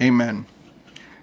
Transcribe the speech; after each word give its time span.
Amen. 0.00 0.46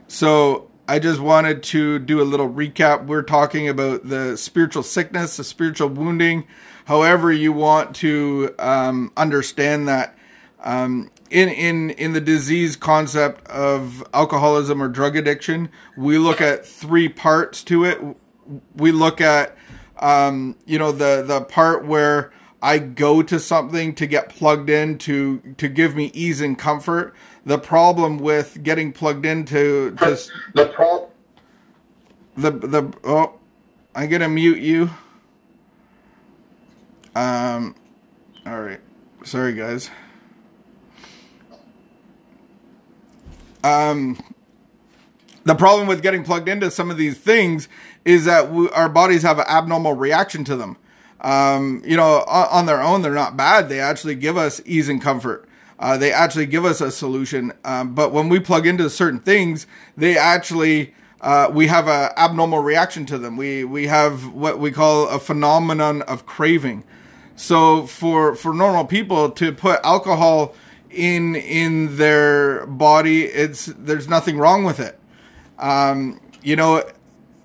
So 0.07 0.69
I 0.87 0.99
just 0.99 1.19
wanted 1.19 1.63
to 1.63 1.99
do 1.99 2.21
a 2.21 2.23
little 2.23 2.49
recap. 2.49 3.05
We're 3.05 3.23
talking 3.23 3.69
about 3.69 4.07
the 4.07 4.37
spiritual 4.37 4.83
sickness, 4.83 5.37
the 5.37 5.43
spiritual 5.43 5.89
wounding, 5.89 6.45
however 6.85 7.31
you 7.31 7.53
want 7.53 7.95
to 7.97 8.53
um, 8.59 9.11
understand 9.17 9.87
that. 9.87 10.17
Um, 10.61 11.09
in, 11.29 11.49
in, 11.49 11.89
in 11.91 12.13
the 12.13 12.21
disease 12.21 12.75
concept 12.75 13.47
of 13.47 14.03
alcoholism 14.13 14.81
or 14.81 14.87
drug 14.87 15.15
addiction, 15.15 15.69
we 15.97 16.17
look 16.17 16.41
at 16.41 16.65
three 16.65 17.09
parts 17.09 17.63
to 17.65 17.85
it. 17.85 17.99
We 18.75 18.91
look 18.91 19.21
at, 19.21 19.57
um, 19.99 20.55
you 20.65 20.77
know, 20.77 20.91
the, 20.91 21.23
the 21.25 21.41
part 21.41 21.85
where 21.85 22.31
I 22.61 22.79
go 22.79 23.23
to 23.23 23.39
something 23.39 23.95
to 23.95 24.05
get 24.05 24.29
plugged 24.29 24.69
in 24.69 24.97
to, 24.99 25.39
to 25.57 25.67
give 25.67 25.95
me 25.95 26.11
ease 26.13 26.41
and 26.41 26.57
comfort 26.57 27.15
the 27.45 27.57
problem 27.57 28.17
with 28.17 28.61
getting 28.63 28.91
plugged 28.91 29.25
into 29.25 29.91
to 29.97 30.17
the 30.53 30.67
pro- 30.67 31.09
the 32.35 32.51
the 32.51 32.93
oh 33.03 33.33
I'm 33.93 34.09
gonna 34.09 34.29
mute 34.29 34.59
you. 34.59 34.89
Um 37.15 37.75
all 38.45 38.61
right. 38.61 38.81
Sorry 39.23 39.53
guys. 39.53 39.89
Um 43.63 44.17
the 45.43 45.55
problem 45.55 45.87
with 45.87 46.01
getting 46.01 46.23
plugged 46.23 46.49
into 46.49 46.71
some 46.71 46.89
of 46.89 46.97
these 46.97 47.17
things 47.17 47.69
is 48.03 48.25
that 48.25 48.51
we, 48.51 48.67
our 48.71 48.89
bodies 48.89 49.21
have 49.21 49.37
an 49.37 49.45
abnormal 49.47 49.93
reaction 49.93 50.43
to 50.45 50.55
them. 50.55 50.77
Um, 51.21 51.81
you 51.85 51.95
know, 51.95 52.23
on, 52.27 52.47
on 52.49 52.65
their 52.65 52.81
own, 52.81 53.03
they're 53.03 53.13
not 53.13 53.37
bad. 53.37 53.69
They 53.69 53.79
actually 53.79 54.15
give 54.15 54.37
us 54.37 54.61
ease 54.65 54.89
and 54.89 55.01
comfort. 55.01 55.44
Uh, 55.77 55.97
they 55.97 56.11
actually 56.11 56.45
give 56.45 56.65
us 56.65 56.81
a 56.81 56.91
solution. 56.91 57.51
Um, 57.63 57.93
but 57.93 58.11
when 58.11 58.29
we 58.29 58.39
plug 58.39 58.65
into 58.65 58.89
certain 58.89 59.19
things, 59.19 59.67
they 59.97 60.17
actually 60.17 60.93
uh, 61.21 61.49
we 61.51 61.67
have 61.67 61.87
an 61.87 62.11
abnormal 62.17 62.59
reaction 62.59 63.05
to 63.07 63.17
them. 63.17 63.35
We 63.37 63.63
we 63.63 63.87
have 63.87 64.27
what 64.31 64.59
we 64.59 64.71
call 64.71 65.07
a 65.09 65.19
phenomenon 65.19 66.01
of 66.03 66.25
craving. 66.25 66.83
So 67.35 67.85
for 67.87 68.35
for 68.35 68.53
normal 68.53 68.85
people 68.85 69.31
to 69.31 69.51
put 69.51 69.79
alcohol 69.83 70.55
in 70.89 71.35
in 71.35 71.97
their 71.97 72.65
body, 72.67 73.23
it's 73.23 73.65
there's 73.65 74.07
nothing 74.07 74.37
wrong 74.37 74.63
with 74.63 74.79
it. 74.79 74.99
Um, 75.59 76.21
you 76.41 76.55
know, 76.55 76.83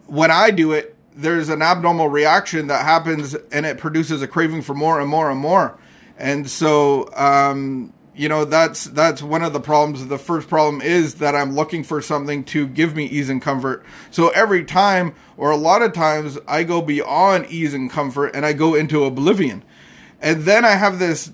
when 0.07 0.31
I 0.31 0.51
do 0.51 0.73
it, 0.73 0.97
there's 1.15 1.49
an 1.49 1.63
abnormal 1.63 2.09
reaction 2.09 2.69
that 2.69 2.85
happens, 2.85 3.35
and 3.51 3.67
it 3.67 3.79
produces 3.79 4.23
a 4.23 4.29
craving 4.29 4.63
for 4.63 4.75
more 4.75 5.01
and 5.01 5.09
more 5.09 5.31
and 5.31 5.41
more. 5.41 5.79
And 6.19 6.51
so 6.51 7.09
um, 7.15 7.93
you 8.21 8.29
know 8.29 8.45
that's 8.45 8.85
that's 8.85 9.23
one 9.23 9.43
of 9.43 9.55
the 9.55 9.61
problems. 9.61 10.07
The 10.07 10.19
first 10.19 10.47
problem 10.47 10.83
is 10.83 11.15
that 11.17 11.35
i'm 11.35 11.55
looking 11.55 11.83
for 11.83 12.03
something 12.03 12.45
to 12.45 12.67
give 12.67 12.95
me 12.95 13.07
ease 13.07 13.31
and 13.31 13.41
comfort. 13.41 13.83
So 14.11 14.29
every 14.29 14.63
time 14.63 15.15
or 15.39 15.51
a 15.51 15.57
lot 15.57 15.81
of 15.81 15.95
times 15.95 16.39
i 16.47 16.63
go 16.63 16.83
beyond 16.83 17.47
ease 17.47 17.73
and 17.73 17.91
comfort 17.91 18.33
and 18.35 18.45
i 18.45 18.53
go 18.53 18.75
into 18.75 19.05
oblivion. 19.05 19.65
And 20.21 20.43
then 20.43 20.67
i 20.67 20.73
have 20.73 20.99
this 20.99 21.33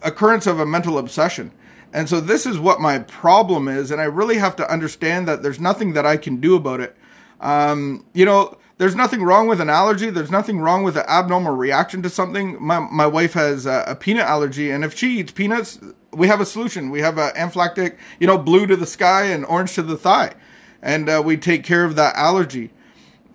occurrence 0.00 0.46
of 0.46 0.58
a 0.58 0.64
mental 0.64 0.96
obsession. 0.96 1.52
And 1.92 2.08
so 2.08 2.18
this 2.18 2.46
is 2.46 2.58
what 2.58 2.80
my 2.80 3.00
problem 3.00 3.68
is 3.68 3.90
and 3.90 4.00
i 4.00 4.04
really 4.04 4.38
have 4.38 4.56
to 4.56 4.72
understand 4.72 5.28
that 5.28 5.42
there's 5.42 5.60
nothing 5.60 5.92
that 5.92 6.06
i 6.06 6.16
can 6.16 6.40
do 6.40 6.56
about 6.56 6.80
it. 6.80 6.96
Um, 7.42 8.06
you 8.14 8.24
know 8.24 8.56
there's 8.82 8.96
nothing 8.96 9.22
wrong 9.22 9.46
with 9.46 9.60
an 9.60 9.70
allergy. 9.70 10.10
There's 10.10 10.32
nothing 10.32 10.58
wrong 10.58 10.82
with 10.82 10.96
an 10.96 11.04
abnormal 11.06 11.54
reaction 11.54 12.02
to 12.02 12.10
something. 12.10 12.60
My, 12.60 12.80
my 12.80 13.06
wife 13.06 13.34
has 13.34 13.64
a, 13.64 13.84
a 13.86 13.94
peanut 13.94 14.24
allergy, 14.24 14.72
and 14.72 14.84
if 14.84 14.98
she 14.98 15.20
eats 15.20 15.30
peanuts, 15.30 15.78
we 16.12 16.26
have 16.26 16.40
a 16.40 16.44
solution. 16.44 16.90
We 16.90 16.98
have 16.98 17.16
a 17.16 17.30
anaphylactic, 17.30 17.96
you 18.18 18.26
know, 18.26 18.36
blue 18.36 18.66
to 18.66 18.74
the 18.74 18.84
sky 18.84 19.26
and 19.26 19.44
orange 19.44 19.74
to 19.74 19.82
the 19.82 19.96
thigh, 19.96 20.32
and 20.82 21.08
uh, 21.08 21.22
we 21.24 21.36
take 21.36 21.62
care 21.62 21.84
of 21.84 21.94
that 21.94 22.16
allergy. 22.16 22.72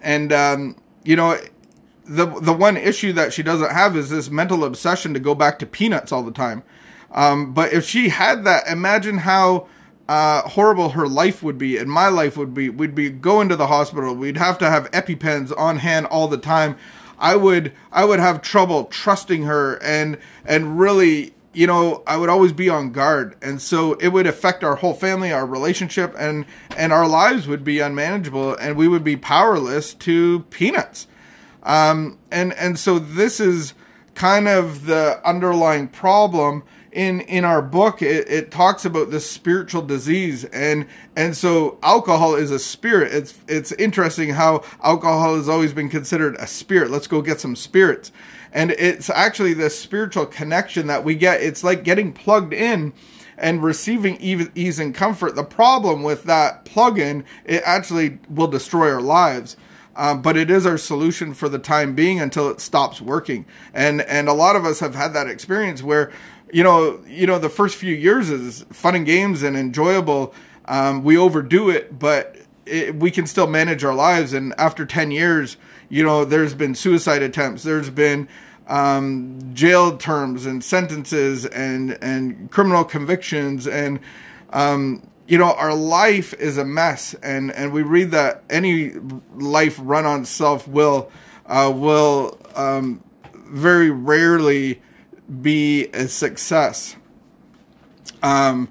And 0.01 0.33
um, 0.33 0.75
you 1.05 1.15
know, 1.15 1.39
the 2.03 2.25
the 2.25 2.51
one 2.51 2.75
issue 2.75 3.13
that 3.13 3.31
she 3.31 3.41
doesn't 3.41 3.71
have 3.71 3.95
is 3.95 4.09
this 4.09 4.29
mental 4.29 4.65
obsession 4.65 5.13
to 5.13 5.19
go 5.21 5.33
back 5.33 5.59
to 5.59 5.65
peanuts 5.65 6.11
all 6.11 6.23
the 6.23 6.31
time. 6.33 6.61
Um, 7.11 7.53
but 7.53 7.71
if 7.71 7.85
she 7.85 8.09
had 8.09 8.43
that, 8.43 8.67
imagine 8.67 9.19
how 9.19 9.69
uh, 10.07 10.41
horrible 10.41 10.89
her 10.89 11.07
life 11.07 11.43
would 11.43 11.57
be 11.57 11.77
and 11.77 11.89
my 11.89 12.07
life 12.07 12.37
would 12.37 12.53
be. 12.53 12.69
We'd 12.69 12.95
be 12.95 13.09
going 13.09 13.49
to 13.49 13.55
the 13.55 13.67
hospital. 13.67 14.15
We'd 14.15 14.37
have 14.37 14.57
to 14.59 14.69
have 14.69 14.89
EpiPens 14.91 15.57
on 15.57 15.77
hand 15.77 16.05
all 16.07 16.27
the 16.27 16.37
time. 16.37 16.77
I 17.19 17.35
would 17.35 17.73
I 17.91 18.05
would 18.05 18.19
have 18.19 18.41
trouble 18.41 18.85
trusting 18.85 19.43
her 19.43 19.81
and 19.83 20.17
and 20.45 20.79
really 20.79 21.33
you 21.57 21.65
know, 21.65 22.03
I 22.05 22.17
would 22.17 22.29
always 22.29 22.53
be 22.53 22.69
on 22.69 22.91
guard, 22.91 23.35
and 23.41 23.59
so 23.59 23.93
it 23.93 24.09
would 24.09 24.27
affect 24.27 24.63
our 24.63 24.75
whole 24.75 24.93
family, 24.93 25.31
our 25.31 25.43
relationship, 25.45 26.13
and 26.15 26.45
and 26.77 26.93
our 26.93 27.07
lives 27.07 27.47
would 27.47 27.63
be 27.63 27.79
unmanageable, 27.79 28.53
and 28.57 28.77
we 28.77 28.87
would 28.87 29.03
be 29.03 29.17
powerless 29.17 29.95
to 29.95 30.41
peanuts. 30.51 31.07
Um, 31.63 32.19
and 32.31 32.53
and 32.53 32.77
so 32.77 32.99
this 32.99 33.39
is 33.39 33.73
kind 34.13 34.47
of 34.47 34.85
the 34.85 35.19
underlying 35.27 35.87
problem 35.87 36.63
in 36.91 37.21
in 37.21 37.45
our 37.45 37.61
book. 37.61 38.01
It, 38.01 38.29
it 38.29 38.51
talks 38.51 38.85
about 38.85 39.11
this 39.11 39.29
spiritual 39.29 39.81
disease, 39.81 40.45
and 40.45 40.87
and 41.15 41.35
so 41.35 41.77
alcohol 41.83 42.35
is 42.35 42.51
a 42.51 42.59
spirit. 42.59 43.13
It's 43.13 43.39
it's 43.47 43.71
interesting 43.73 44.29
how 44.29 44.63
alcohol 44.83 45.35
has 45.35 45.49
always 45.49 45.73
been 45.73 45.89
considered 45.89 46.35
a 46.35 46.47
spirit. 46.47 46.91
Let's 46.91 47.07
go 47.07 47.21
get 47.21 47.39
some 47.39 47.55
spirits 47.55 48.11
and 48.53 48.71
it's 48.71 49.09
actually 49.09 49.53
this 49.53 49.77
spiritual 49.77 50.25
connection 50.25 50.87
that 50.87 51.03
we 51.03 51.15
get. 51.15 51.41
It's 51.41 51.63
like 51.63 51.83
getting 51.83 52.13
plugged 52.13 52.53
in 52.53 52.93
and 53.37 53.63
receiving 53.63 54.17
ease 54.19 54.79
and 54.79 54.95
comfort. 54.95 55.35
The 55.35 55.43
problem 55.43 56.03
with 56.03 56.23
that 56.23 56.65
plug-in, 56.65 57.23
it 57.45 57.61
actually 57.65 58.19
will 58.29 58.47
destroy 58.47 58.91
our 58.91 59.01
lives. 59.01 59.57
Um, 59.97 60.21
but 60.21 60.37
it 60.37 60.51
is 60.51 60.67
our 60.67 60.77
solution 60.77 61.33
for 61.33 61.49
the 61.49 61.57
time 61.57 61.95
being 61.95 62.21
until 62.21 62.49
it 62.49 62.61
stops 62.61 63.01
working. 63.01 63.45
And 63.73 64.01
and 64.01 64.29
a 64.29 64.33
lot 64.33 64.55
of 64.55 64.63
us 64.63 64.79
have 64.79 64.93
had 64.93 65.13
that 65.13 65.27
experience 65.27 65.81
where, 65.81 66.11
you 66.53 66.63
know, 66.63 67.03
you 67.07 67.25
know, 67.25 67.39
the 67.39 67.49
first 67.49 67.75
few 67.75 67.95
years 67.95 68.29
is 68.29 68.63
fun 68.71 68.95
and 68.95 69.05
games 69.05 69.41
and 69.41 69.57
enjoyable. 69.57 70.35
Um, 70.65 71.03
we 71.03 71.17
overdo 71.17 71.71
it, 71.71 71.97
but 71.97 72.37
it, 72.67 72.95
we 72.95 73.09
can 73.09 73.25
still 73.25 73.47
manage 73.47 73.83
our 73.83 73.95
lives. 73.95 74.33
And 74.33 74.53
after 74.59 74.85
ten 74.85 75.09
years, 75.09 75.57
you 75.89 76.03
know, 76.03 76.25
there's 76.25 76.53
been 76.53 76.75
suicide 76.75 77.23
attempts, 77.23 77.63
there's 77.63 77.89
been 77.89 78.27
um, 78.67 79.39
jail 79.53 79.97
terms 79.97 80.45
and 80.45 80.63
sentences 80.63 81.45
and 81.47 81.97
and 82.03 82.51
criminal 82.51 82.83
convictions 82.83 83.65
and 83.67 83.99
um, 84.53 85.01
you 85.27 85.37
know 85.37 85.53
our 85.53 85.73
life 85.73 86.33
is 86.35 86.57
a 86.57 86.65
mess 86.65 87.13
and 87.15 87.51
and 87.51 87.73
we 87.73 87.83
read 87.83 88.11
that 88.11 88.43
any 88.49 88.93
life 89.35 89.77
run 89.81 90.05
on 90.05 90.25
self 90.25 90.67
will 90.67 91.11
uh, 91.45 91.71
will 91.73 92.39
um, 92.55 93.03
very 93.33 93.89
rarely 93.89 94.81
be 95.41 95.87
a 95.87 96.07
success. 96.07 96.95
Um, 98.23 98.69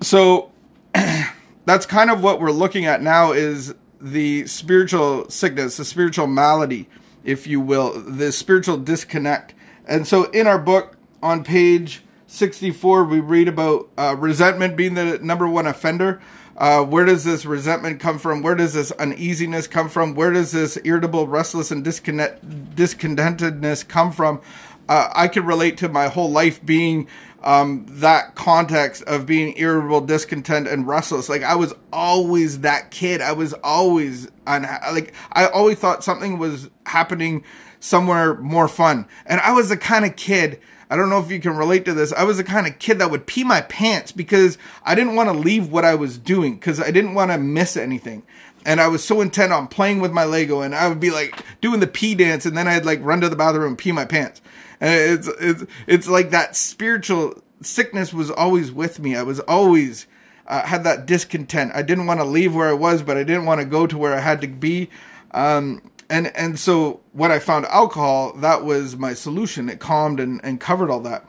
so 0.00 0.50
that's 1.64 1.86
kind 1.86 2.10
of 2.10 2.22
what 2.22 2.40
we're 2.40 2.50
looking 2.50 2.86
at 2.86 3.02
now 3.02 3.32
is 3.32 3.74
the 4.00 4.46
spiritual 4.46 5.28
sickness, 5.30 5.76
the 5.76 5.84
spiritual 5.84 6.26
malady, 6.26 6.88
if 7.24 7.46
you 7.46 7.60
will, 7.60 8.00
the 8.00 8.32
spiritual 8.32 8.76
disconnect. 8.76 9.54
And 9.86 10.06
so 10.06 10.24
in 10.30 10.46
our 10.46 10.58
book 10.58 10.96
on 11.22 11.44
page 11.44 12.02
64, 12.32 13.04
we 13.04 13.20
read 13.20 13.46
about 13.46 13.90
uh, 13.98 14.16
resentment 14.18 14.74
being 14.74 14.94
the 14.94 15.18
number 15.18 15.46
one 15.46 15.66
offender. 15.66 16.20
Uh, 16.56 16.82
where 16.82 17.04
does 17.04 17.24
this 17.24 17.44
resentment 17.44 18.00
come 18.00 18.18
from? 18.18 18.42
Where 18.42 18.54
does 18.54 18.72
this 18.72 18.90
uneasiness 18.92 19.66
come 19.66 19.88
from? 19.88 20.14
Where 20.14 20.32
does 20.32 20.52
this 20.52 20.78
irritable, 20.82 21.26
restless, 21.26 21.70
and 21.70 21.84
disconnect, 21.84 22.74
discontentedness 22.74 23.86
come 23.86 24.12
from? 24.12 24.40
Uh, 24.88 25.10
I 25.14 25.28
could 25.28 25.44
relate 25.44 25.76
to 25.78 25.88
my 25.88 26.08
whole 26.08 26.30
life 26.30 26.64
being 26.64 27.06
um, 27.42 27.84
that 27.88 28.34
context 28.34 29.02
of 29.04 29.26
being 29.26 29.54
irritable, 29.58 30.00
discontent, 30.00 30.68
and 30.68 30.86
restless. 30.86 31.28
Like 31.28 31.42
I 31.42 31.56
was 31.56 31.74
always 31.92 32.60
that 32.60 32.90
kid. 32.90 33.20
I 33.20 33.32
was 33.32 33.52
always 33.64 34.28
unha- 34.46 34.92
like 34.92 35.12
I 35.32 35.46
always 35.46 35.78
thought 35.78 36.02
something 36.04 36.38
was 36.38 36.70
happening 36.86 37.44
somewhere 37.80 38.34
more 38.36 38.68
fun. 38.68 39.06
And 39.26 39.40
I 39.40 39.52
was 39.52 39.68
the 39.68 39.76
kind 39.76 40.04
of 40.04 40.16
kid. 40.16 40.60
I 40.92 40.96
don't 40.96 41.08
know 41.08 41.20
if 41.20 41.30
you 41.30 41.40
can 41.40 41.56
relate 41.56 41.86
to 41.86 41.94
this. 41.94 42.12
I 42.12 42.24
was 42.24 42.36
the 42.36 42.44
kind 42.44 42.66
of 42.66 42.78
kid 42.78 42.98
that 42.98 43.10
would 43.10 43.24
pee 43.24 43.44
my 43.44 43.62
pants 43.62 44.12
because 44.12 44.58
I 44.84 44.94
didn't 44.94 45.16
want 45.16 45.30
to 45.30 45.32
leave 45.32 45.72
what 45.72 45.86
I 45.86 45.94
was 45.94 46.18
doing 46.18 46.56
because 46.56 46.82
I 46.82 46.90
didn't 46.90 47.14
want 47.14 47.30
to 47.30 47.38
miss 47.38 47.78
anything. 47.78 48.24
And 48.66 48.78
I 48.78 48.88
was 48.88 49.02
so 49.02 49.22
intent 49.22 49.54
on 49.54 49.68
playing 49.68 50.00
with 50.00 50.12
my 50.12 50.24
Lego 50.24 50.60
and 50.60 50.74
I 50.74 50.88
would 50.88 51.00
be 51.00 51.10
like 51.10 51.42
doing 51.62 51.80
the 51.80 51.86
pee 51.86 52.14
dance 52.14 52.44
and 52.44 52.54
then 52.54 52.68
I'd 52.68 52.84
like 52.84 53.02
run 53.02 53.22
to 53.22 53.30
the 53.30 53.36
bathroom 53.36 53.68
and 53.68 53.78
pee 53.78 53.90
my 53.90 54.04
pants. 54.04 54.42
And 54.82 54.92
it's 54.92 55.28
it's 55.40 55.64
it's 55.86 56.08
like 56.08 56.28
that 56.28 56.56
spiritual 56.56 57.42
sickness 57.62 58.12
was 58.12 58.30
always 58.30 58.70
with 58.70 58.98
me. 58.98 59.16
I 59.16 59.22
was 59.22 59.40
always 59.40 60.06
uh, 60.46 60.66
had 60.66 60.84
that 60.84 61.06
discontent. 61.06 61.72
I 61.74 61.80
didn't 61.80 62.04
want 62.04 62.20
to 62.20 62.24
leave 62.24 62.54
where 62.54 62.68
I 62.68 62.74
was, 62.74 63.02
but 63.02 63.16
I 63.16 63.24
didn't 63.24 63.46
want 63.46 63.62
to 63.62 63.66
go 63.66 63.86
to 63.86 63.96
where 63.96 64.14
I 64.14 64.20
had 64.20 64.42
to 64.42 64.46
be. 64.46 64.90
Um, 65.30 65.80
and 66.12 66.36
and 66.36 66.58
so 66.58 67.00
when 67.12 67.32
I 67.32 67.38
found 67.38 67.64
alcohol, 67.66 68.34
that 68.34 68.64
was 68.64 68.96
my 68.96 69.14
solution. 69.14 69.70
It 69.70 69.80
calmed 69.80 70.20
and, 70.20 70.40
and 70.44 70.60
covered 70.60 70.90
all 70.90 71.00
that. 71.00 71.28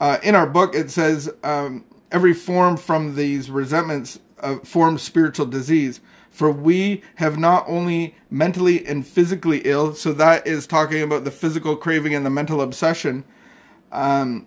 Uh, 0.00 0.18
in 0.22 0.36
our 0.36 0.46
book, 0.46 0.74
it 0.74 0.90
says 0.90 1.28
um, 1.42 1.84
every 2.12 2.32
form 2.32 2.76
from 2.76 3.16
these 3.16 3.50
resentments 3.50 4.20
uh, 4.38 4.58
forms 4.60 5.02
spiritual 5.02 5.46
disease. 5.46 6.00
For 6.30 6.50
we 6.50 7.02
have 7.16 7.36
not 7.36 7.64
only 7.68 8.14
mentally 8.30 8.86
and 8.86 9.06
physically 9.06 9.60
ill, 9.64 9.94
so 9.94 10.12
that 10.14 10.46
is 10.46 10.66
talking 10.66 11.02
about 11.02 11.24
the 11.24 11.30
physical 11.30 11.76
craving 11.76 12.14
and 12.14 12.24
the 12.24 12.30
mental 12.30 12.62
obsession. 12.62 13.24
Um, 13.90 14.46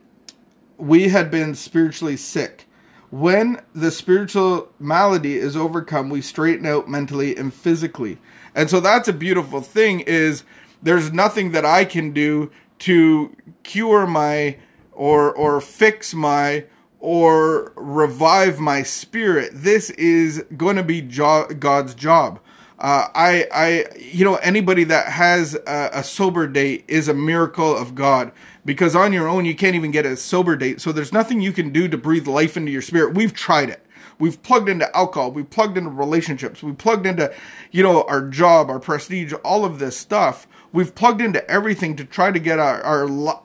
we 0.77 1.09
had 1.09 1.29
been 1.29 1.53
spiritually 1.53 2.17
sick. 2.17 2.65
When 3.11 3.61
the 3.73 3.91
spiritual 3.91 4.73
malady 4.79 5.35
is 5.35 5.55
overcome, 5.55 6.09
we 6.09 6.21
straighten 6.21 6.65
out 6.65 6.89
mentally 6.89 7.37
and 7.37 7.53
physically. 7.53 8.17
And 8.55 8.69
so 8.69 8.79
that's 8.79 9.07
a 9.07 9.13
beautiful 9.13 9.61
thing 9.61 9.99
is 9.99 10.43
there's 10.81 11.11
nothing 11.11 11.51
that 11.51 11.65
I 11.65 11.85
can 11.85 12.11
do 12.11 12.51
to 12.79 13.35
cure 13.63 14.07
my 14.07 14.57
or 14.91 15.33
or 15.33 15.61
fix 15.61 16.13
my 16.13 16.65
or 16.99 17.73
revive 17.75 18.59
my 18.59 18.81
spirit. 18.81 19.51
This 19.53 19.91
is 19.91 20.43
going 20.57 20.77
to 20.77 20.83
be 20.83 21.01
jo- 21.01 21.47
God's 21.59 21.93
job. 21.93 22.39
Uh, 22.79 23.07
I, 23.13 23.47
I, 23.53 23.85
you 23.97 24.25
know, 24.25 24.35
anybody 24.35 24.83
that 24.85 25.07
has 25.07 25.55
a, 25.55 25.91
a, 25.93 26.03
sober 26.03 26.45
date 26.45 26.83
is 26.89 27.07
a 27.07 27.13
miracle 27.13 27.75
of 27.75 27.95
God 27.95 28.33
because 28.65 28.97
on 28.97 29.13
your 29.13 29.29
own 29.29 29.45
you 29.45 29.55
can't 29.55 29.75
even 29.75 29.91
get 29.91 30.05
a 30.05 30.17
sober 30.17 30.57
date. 30.57 30.81
So 30.81 30.91
there's 30.91 31.13
nothing 31.13 31.39
you 31.39 31.53
can 31.53 31.71
do 31.71 31.87
to 31.87 31.97
breathe 31.97 32.27
life 32.27 32.57
into 32.57 32.71
your 32.71 32.81
spirit. 32.81 33.13
We've 33.13 33.33
tried 33.33 33.69
it. 33.69 33.84
We've 34.17 34.41
plugged 34.41 34.69
into 34.69 34.95
alcohol. 34.95 35.31
We've 35.31 35.49
plugged 35.49 35.77
into 35.77 35.89
relationships. 35.89 36.63
We've 36.63 36.77
plugged 36.77 37.05
into, 37.05 37.33
you 37.71 37.83
know, 37.83 38.03
our 38.03 38.27
job, 38.27 38.69
our 38.69 38.79
prestige, 38.79 39.33
all 39.43 39.65
of 39.65 39.79
this 39.79 39.97
stuff. 39.97 40.47
We've 40.71 40.93
plugged 40.93 41.21
into 41.21 41.49
everything 41.49 41.95
to 41.97 42.05
try 42.05 42.31
to 42.31 42.39
get 42.39 42.59
our, 42.59 42.81
our 42.81 43.41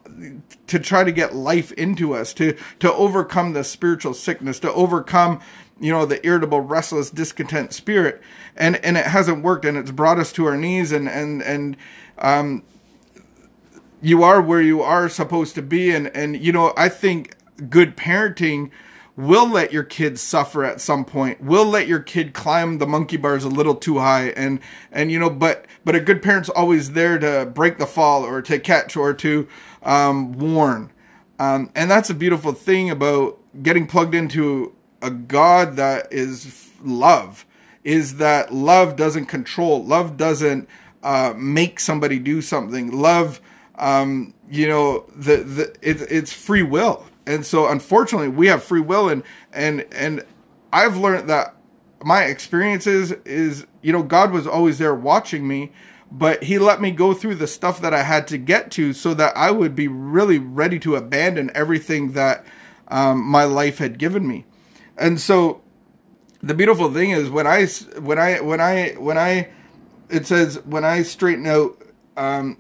to 0.67 0.79
try 0.79 1.05
to 1.05 1.13
get 1.13 1.35
life 1.35 1.73
into 1.73 2.15
us, 2.15 2.33
to 2.35 2.57
to 2.81 2.93
overcome 2.93 3.53
the 3.53 3.65
spiritual 3.65 4.15
sickness, 4.15 4.59
to 4.61 4.73
overcome 4.73 5.41
you 5.81 5.91
know 5.91 6.05
the 6.05 6.25
irritable 6.25 6.61
restless 6.61 7.11
discontent 7.11 7.73
spirit 7.73 8.21
and 8.57 8.77
and 8.85 8.97
it 8.97 9.07
hasn't 9.07 9.43
worked 9.43 9.65
and 9.65 9.79
it's 9.79 9.91
brought 9.91 10.19
us 10.19 10.31
to 10.33 10.45
our 10.45 10.57
knees 10.57 10.93
and 10.93 11.09
and 11.09 11.43
and 11.43 11.77
um 12.19 12.63
you 14.03 14.23
are 14.23 14.41
where 14.41 14.61
you 14.61 14.83
are 14.83 15.09
supposed 15.09 15.55
to 15.55 15.63
be 15.63 15.91
and 15.91 16.09
and 16.09 16.37
you 16.39 16.53
know 16.53 16.73
i 16.77 16.89
think 16.89 17.35
good 17.71 17.97
parenting 17.97 18.71
will 19.21 19.49
let 19.49 19.73
your 19.73 19.83
kid 19.83 20.19
suffer 20.19 20.65
at 20.65 20.81
some 20.81 21.05
point. 21.05 21.43
Will 21.43 21.67
let 21.67 21.87
your 21.87 22.01
kid 22.01 22.33
climb 22.33 22.79
the 22.79 22.87
monkey 22.87 23.17
bars 23.17 23.45
a 23.45 23.49
little 23.49 23.75
too 23.75 23.99
high. 23.99 24.29
And 24.31 24.61
and 24.91 25.11
you 25.11 25.19
know 25.19 25.31
but 25.31 25.67
but 25.85 25.95
a 25.95 26.01
good 26.01 26.23
parent's 26.23 26.49
always 26.49 26.93
there 26.93 27.19
to 27.19 27.47
break 27.47 27.79
the 27.79 27.87
fall 27.87 28.25
or 28.25 28.43
to 28.43 28.59
catch 28.59 28.97
or 28.97 29.13
to 29.15 29.47
um, 29.83 30.33
warn. 30.33 30.91
Um, 31.39 31.71
and 31.75 31.91
that's 31.91 32.11
a 32.11 32.15
beautiful 32.15 32.53
thing 32.53 32.91
about 32.91 33.39
getting 33.63 33.87
plugged 33.87 34.15
into 34.15 34.75
a 35.03 35.11
god 35.11 35.77
that 35.77 36.13
is 36.13 36.71
love 36.83 37.47
is 37.83 38.19
that 38.19 38.53
love 38.53 38.97
doesn't 38.97 39.27
control. 39.27 39.85
Love 39.85 40.17
doesn't 40.17 40.69
uh, 41.03 41.33
make 41.37 41.81
somebody 41.81 42.19
do 42.19 42.43
something. 42.43 42.93
Love 42.93 43.41
um, 43.77 44.35
you 44.51 44.69
know 44.69 45.07
the, 45.17 45.39
the 45.39 45.77
it, 45.83 46.03
it's 46.11 46.33
free 46.33 46.63
will 46.63 47.07
and 47.31 47.47
so 47.47 47.69
unfortunately 47.69 48.29
we 48.29 48.47
have 48.47 48.63
free 48.63 48.81
will 48.81 49.09
and 49.09 49.23
and 49.53 49.87
and 49.93 50.25
i've 50.73 50.97
learned 50.97 51.29
that 51.29 51.55
my 52.03 52.25
experiences 52.25 53.13
is 53.25 53.67
you 53.83 53.93
know 53.93 54.03
god 54.03 54.33
was 54.33 54.47
always 54.47 54.79
there 54.79 54.95
watching 54.95 55.47
me 55.47 55.73
but 56.13 56.43
he 56.43 56.59
let 56.59 56.81
me 56.81 56.91
go 56.91 57.15
through 57.15 57.35
the 57.35 57.47
stuff 57.47 57.81
that 57.81 57.95
i 57.95 58.03
had 58.03 58.27
to 58.27 58.37
get 58.39 58.71
to 58.71 58.93
so 58.93 59.15
that 59.15 59.37
i 59.37 59.51
would 59.51 59.75
be 59.75 59.89
really 59.89 60.39
ready 60.39 60.79
to 60.79 60.97
abandon 60.97 61.51
everything 61.55 62.13
that 62.13 62.45
um, 62.91 63.23
my 63.23 63.45
life 63.45 63.79
had 63.79 63.99
given 63.99 64.27
me. 64.27 64.45
And 64.99 65.21
so 65.21 65.63
the 66.43 66.55
beautiful 66.55 66.93
thing 66.93 67.11
is 67.11 67.31
when 67.31 67.47
i 67.47 67.67
when 67.99 68.19
i 68.19 68.41
when 68.41 68.61
i 68.61 68.93
when 68.93 69.19
i 69.19 69.49
it 70.09 70.27
says 70.27 70.59
when 70.65 70.85
i 70.87 71.03
straighten 71.03 71.47
out 71.47 71.83
um, 72.17 72.57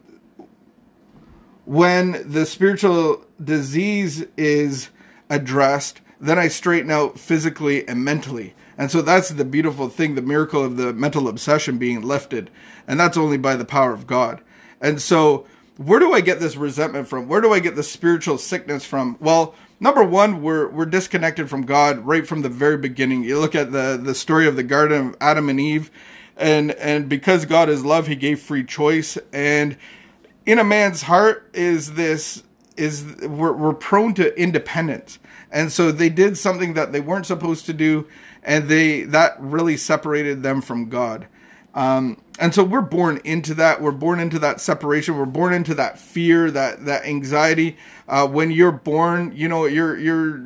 when 1.64 2.30
the 2.30 2.46
spiritual 2.46 3.24
disease 3.42 4.24
is 4.36 4.90
addressed, 5.28 6.00
then 6.20 6.38
I 6.38 6.48
straighten 6.48 6.90
out 6.90 7.18
physically 7.18 7.86
and 7.88 8.04
mentally. 8.04 8.54
And 8.76 8.90
so 8.90 9.02
that's 9.02 9.30
the 9.30 9.44
beautiful 9.44 9.88
thing, 9.88 10.14
the 10.14 10.22
miracle 10.22 10.64
of 10.64 10.76
the 10.76 10.92
mental 10.92 11.28
obsession 11.28 11.78
being 11.78 12.02
lifted. 12.02 12.50
And 12.86 12.98
that's 12.98 13.16
only 13.16 13.38
by 13.38 13.56
the 13.56 13.64
power 13.64 13.92
of 13.92 14.06
God. 14.06 14.42
And 14.80 15.00
so, 15.00 15.46
where 15.76 16.00
do 16.00 16.12
I 16.12 16.20
get 16.20 16.40
this 16.40 16.56
resentment 16.56 17.08
from? 17.08 17.28
Where 17.28 17.40
do 17.40 17.52
I 17.52 17.58
get 17.60 17.76
the 17.76 17.82
spiritual 17.82 18.36
sickness 18.38 18.84
from? 18.84 19.16
Well, 19.20 19.54
number 19.80 20.04
one, 20.04 20.42
we're 20.42 20.68
we're 20.68 20.86
disconnected 20.86 21.48
from 21.48 21.62
God 21.62 22.00
right 22.00 22.26
from 22.26 22.42
the 22.42 22.48
very 22.48 22.76
beginning. 22.76 23.24
You 23.24 23.38
look 23.38 23.54
at 23.54 23.72
the 23.72 23.98
the 24.02 24.14
story 24.14 24.46
of 24.46 24.56
the 24.56 24.62
Garden 24.62 25.08
of 25.08 25.16
Adam 25.20 25.48
and 25.48 25.58
Eve, 25.58 25.90
and 26.36 26.72
and 26.72 27.08
because 27.08 27.46
God 27.46 27.68
is 27.68 27.84
love, 27.84 28.06
He 28.06 28.16
gave 28.16 28.40
free 28.40 28.64
choice, 28.64 29.16
and 29.32 29.76
in 30.46 30.58
a 30.58 30.64
man's 30.64 31.02
heart 31.02 31.50
is 31.54 31.94
this 31.94 32.42
is 32.76 33.04
we're, 33.22 33.52
we're 33.52 33.74
prone 33.74 34.14
to 34.14 34.38
independence. 34.40 35.18
And 35.50 35.70
so 35.70 35.92
they 35.92 36.08
did 36.08 36.38
something 36.38 36.74
that 36.74 36.92
they 36.92 37.00
weren't 37.00 37.26
supposed 37.26 37.66
to 37.66 37.72
do 37.72 38.06
and 38.42 38.68
they 38.68 39.02
that 39.02 39.36
really 39.40 39.76
separated 39.76 40.42
them 40.42 40.62
from 40.62 40.88
god. 40.88 41.26
Um, 41.74 42.20
and 42.40 42.54
so 42.54 42.64
we're 42.64 42.80
born 42.80 43.20
into 43.22 43.54
that. 43.54 43.80
We're 43.80 43.92
born 43.92 44.18
into 44.18 44.38
that 44.40 44.60
separation. 44.60 45.16
We're 45.16 45.26
born 45.26 45.52
into 45.52 45.74
that 45.74 45.98
fear 45.98 46.50
that 46.50 46.86
that 46.86 47.04
anxiety. 47.04 47.76
Uh, 48.08 48.26
when 48.26 48.50
you're 48.50 48.72
born 48.72 49.32
you 49.36 49.48
know 49.48 49.66
you're 49.66 49.98
you're 49.98 50.40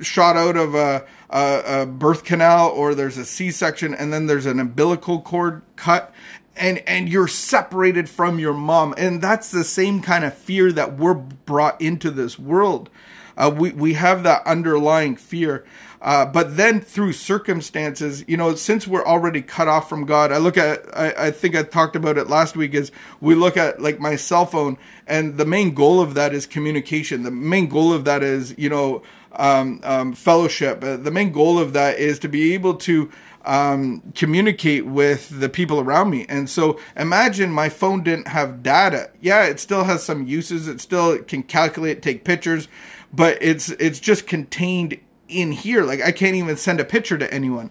shot 0.00 0.36
out 0.36 0.56
of 0.56 0.74
a, 0.74 1.04
a, 1.30 1.82
a 1.82 1.86
birth 1.86 2.24
canal 2.24 2.68
or 2.68 2.94
there's 2.94 3.18
a 3.18 3.24
c-section 3.24 3.94
and 3.94 4.12
then 4.12 4.26
there's 4.26 4.46
an 4.46 4.60
umbilical 4.60 5.20
cord 5.20 5.62
cut 5.76 6.12
and 6.58 6.78
and 6.86 7.08
you're 7.08 7.28
separated 7.28 8.08
from 8.08 8.38
your 8.38 8.54
mom. 8.54 8.94
And 8.96 9.22
that's 9.22 9.50
the 9.50 9.64
same 9.64 10.02
kind 10.02 10.24
of 10.24 10.34
fear 10.34 10.72
that 10.72 10.96
we're 10.96 11.14
brought 11.14 11.80
into 11.80 12.10
this 12.10 12.38
world. 12.38 12.90
Uh, 13.36 13.54
we 13.56 13.70
we 13.70 13.94
have 13.94 14.22
that 14.24 14.46
underlying 14.46 15.16
fear. 15.16 15.64
Uh, 16.00 16.24
but 16.24 16.56
then 16.56 16.80
through 16.80 17.12
circumstances 17.12 18.24
you 18.28 18.36
know 18.36 18.54
since 18.54 18.86
we're 18.86 19.04
already 19.04 19.42
cut 19.42 19.66
off 19.66 19.88
from 19.88 20.06
god 20.06 20.30
i 20.30 20.38
look 20.38 20.56
at 20.56 20.80
I, 20.96 21.26
I 21.26 21.30
think 21.32 21.56
i 21.56 21.64
talked 21.64 21.96
about 21.96 22.16
it 22.16 22.28
last 22.28 22.54
week 22.54 22.72
is 22.72 22.92
we 23.20 23.34
look 23.34 23.56
at 23.56 23.82
like 23.82 23.98
my 23.98 24.14
cell 24.14 24.46
phone 24.46 24.78
and 25.08 25.38
the 25.38 25.46
main 25.46 25.72
goal 25.72 26.00
of 26.00 26.14
that 26.14 26.34
is 26.34 26.46
communication. 26.46 27.22
The 27.22 27.30
main 27.30 27.68
goal 27.68 27.92
of 27.92 28.04
that 28.04 28.22
is 28.22 28.54
you 28.58 28.68
know 28.68 29.02
um, 29.32 29.80
um, 29.82 30.12
fellowship. 30.12 30.84
Uh, 30.84 30.96
the 30.96 31.10
main 31.10 31.32
goal 31.32 31.58
of 31.58 31.72
that 31.72 31.98
is 31.98 32.18
to 32.20 32.28
be 32.28 32.54
able 32.54 32.74
to 32.74 33.10
um, 33.48 34.02
communicate 34.14 34.84
with 34.84 35.40
the 35.40 35.48
people 35.48 35.80
around 35.80 36.10
me. 36.10 36.26
And 36.28 36.50
so 36.50 36.78
imagine 36.94 37.50
my 37.50 37.70
phone 37.70 38.02
didn't 38.02 38.28
have 38.28 38.62
data. 38.62 39.10
Yeah, 39.22 39.46
it 39.46 39.58
still 39.58 39.84
has 39.84 40.04
some 40.04 40.26
uses. 40.26 40.68
It 40.68 40.82
still 40.82 41.18
can 41.22 41.42
calculate, 41.42 42.02
take 42.02 42.24
pictures, 42.24 42.68
but 43.10 43.38
it's 43.40 43.70
it's 43.70 44.00
just 44.00 44.26
contained 44.26 45.00
in 45.28 45.52
here. 45.52 45.82
Like 45.82 46.02
I 46.02 46.12
can't 46.12 46.36
even 46.36 46.58
send 46.58 46.78
a 46.78 46.84
picture 46.84 47.16
to 47.16 47.32
anyone. 47.32 47.70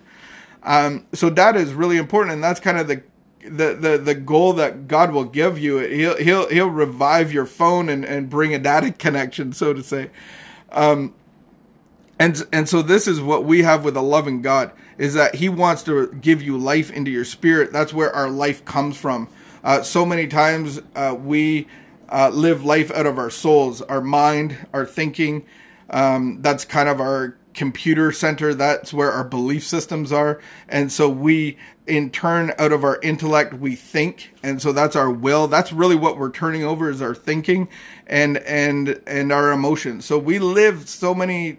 Um, 0.64 1.06
so 1.14 1.30
data 1.30 1.60
is 1.60 1.76
really 1.76 1.98
important, 1.98 2.34
and 2.34 2.44
that's 2.44 2.60
kind 2.60 2.80
of 2.80 2.88
the 2.88 3.04
the, 3.44 3.76
the 3.76 3.98
the 4.00 4.16
goal 4.16 4.54
that 4.54 4.88
God 4.88 5.12
will 5.12 5.26
give 5.26 5.60
you. 5.60 5.78
He'll 5.78 6.18
he'll 6.18 6.50
he'll 6.50 6.70
revive 6.72 7.32
your 7.32 7.46
phone 7.46 7.88
and, 7.88 8.04
and 8.04 8.32
bring 8.32 8.52
a 8.52 8.60
data 8.60 8.92
connection, 8.92 9.54
so 9.54 9.74
to 9.74 9.84
say. 9.84 10.10
Um, 10.72 11.14
and 12.20 12.46
and 12.52 12.68
so 12.68 12.82
this 12.82 13.08
is 13.08 13.22
what 13.22 13.46
we 13.46 13.62
have 13.64 13.84
with 13.84 13.96
a 13.96 14.02
loving 14.02 14.42
God 14.42 14.72
is 14.98 15.14
that 15.14 15.36
He 15.36 15.50
wants 15.50 15.84
to 15.84 16.08
give 16.14 16.42
you 16.42 16.58
life 16.58 16.92
into 16.92 17.12
your 17.12 17.26
spirit. 17.26 17.72
That's 17.72 17.94
where 17.94 18.12
our 18.14 18.30
life 18.30 18.66
comes 18.66 18.98
from. 18.98 19.30
Uh, 19.64 19.84
so 19.84 20.06
many 20.06 20.28
times 20.28 20.82
uh, 20.96 21.16
we 21.18 21.68
uh, 22.10 22.30
live 22.30 22.64
life 22.64 22.92
out 22.92 23.06
of 23.06 23.18
our 23.18 23.30
souls, 23.30 23.82
our 23.84 24.02
mind, 24.02 24.58
our 24.74 24.86
thinking. 24.86 25.46
Um, 25.90 26.42
that's 26.42 26.66
kind 26.66 26.90
of 26.90 27.00
our 27.00 27.38
computer 27.54 28.12
center. 28.12 28.54
That's 28.54 28.94
where 28.94 29.12
our 29.12 29.24
belief 29.24 29.64
systems 29.64 30.12
are. 30.12 30.42
And 30.70 30.92
so 30.92 31.10
we, 31.10 31.58
in 31.88 32.10
turn, 32.10 32.54
out 32.60 32.72
of 32.72 32.84
our 32.84 33.00
intellect, 33.02 33.54
we 33.54 33.76
think. 33.76 34.34
And 34.44 34.62
so 34.62 34.74
that's 34.74 34.96
our 34.96 35.10
will. 35.10 35.48
That's 35.48 35.72
really 35.72 35.96
what 35.96 36.18
we're 36.18 36.32
turning 36.32 36.64
over 36.64 36.90
is 36.90 37.02
our 37.02 37.16
thinking 37.16 37.70
and, 38.06 38.38
and, 38.40 39.02
and 39.08 39.32
our 39.32 39.52
emotions. 39.52 40.06
So 40.06 40.20
we 40.20 40.38
live 40.38 40.88
so 40.90 41.16
many, 41.16 41.58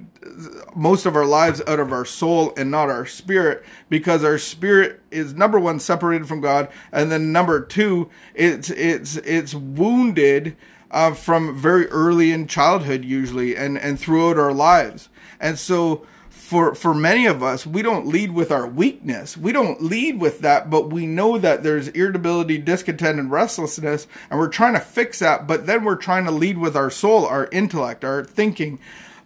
most 0.76 1.06
of 1.06 1.16
our 1.16 1.24
lives 1.24 1.62
out 1.66 1.80
of 1.80 1.92
our 1.92 2.04
soul 2.04 2.52
and 2.56 2.70
not 2.70 2.90
our 2.90 3.06
spirit 3.06 3.64
because 3.88 4.22
our 4.22 4.38
spirit 4.38 5.00
is 5.10 5.34
number 5.34 5.58
one, 5.58 5.80
separated 5.80 6.28
from 6.28 6.42
God. 6.42 6.68
And 6.92 7.10
then 7.10 7.32
number 7.32 7.60
two, 7.60 8.10
it's, 8.34 8.70
it's, 8.70 9.16
it's 9.16 9.54
wounded. 9.54 10.56
Uh, 10.90 11.12
from 11.12 11.54
very 11.54 11.86
early 11.88 12.32
in 12.32 12.46
childhood, 12.46 13.04
usually, 13.04 13.54
and, 13.54 13.76
and 13.76 14.00
throughout 14.00 14.38
our 14.38 14.54
lives. 14.54 15.10
And 15.38 15.58
so 15.58 16.06
for 16.48 16.74
for 16.74 16.94
many 16.94 17.26
of 17.26 17.42
us, 17.42 17.66
we 17.66 17.82
don't 17.82 18.06
lead 18.06 18.32
with 18.32 18.50
our 18.50 18.66
weakness. 18.66 19.36
We 19.36 19.52
don't 19.52 19.82
lead 19.82 20.18
with 20.18 20.40
that, 20.40 20.70
but 20.70 20.90
we 20.90 21.06
know 21.06 21.36
that 21.36 21.62
there's 21.62 21.88
irritability, 21.88 22.56
discontent, 22.56 23.18
and 23.18 23.30
restlessness, 23.30 24.06
and 24.30 24.38
we're 24.38 24.48
trying 24.48 24.72
to 24.72 24.80
fix 24.80 25.18
that. 25.18 25.46
But 25.46 25.66
then 25.66 25.84
we're 25.84 25.96
trying 25.96 26.24
to 26.24 26.30
lead 26.30 26.56
with 26.56 26.74
our 26.74 26.88
soul, 26.88 27.26
our 27.26 27.50
intellect, 27.52 28.02
our 28.02 28.24
thinking. 28.24 28.78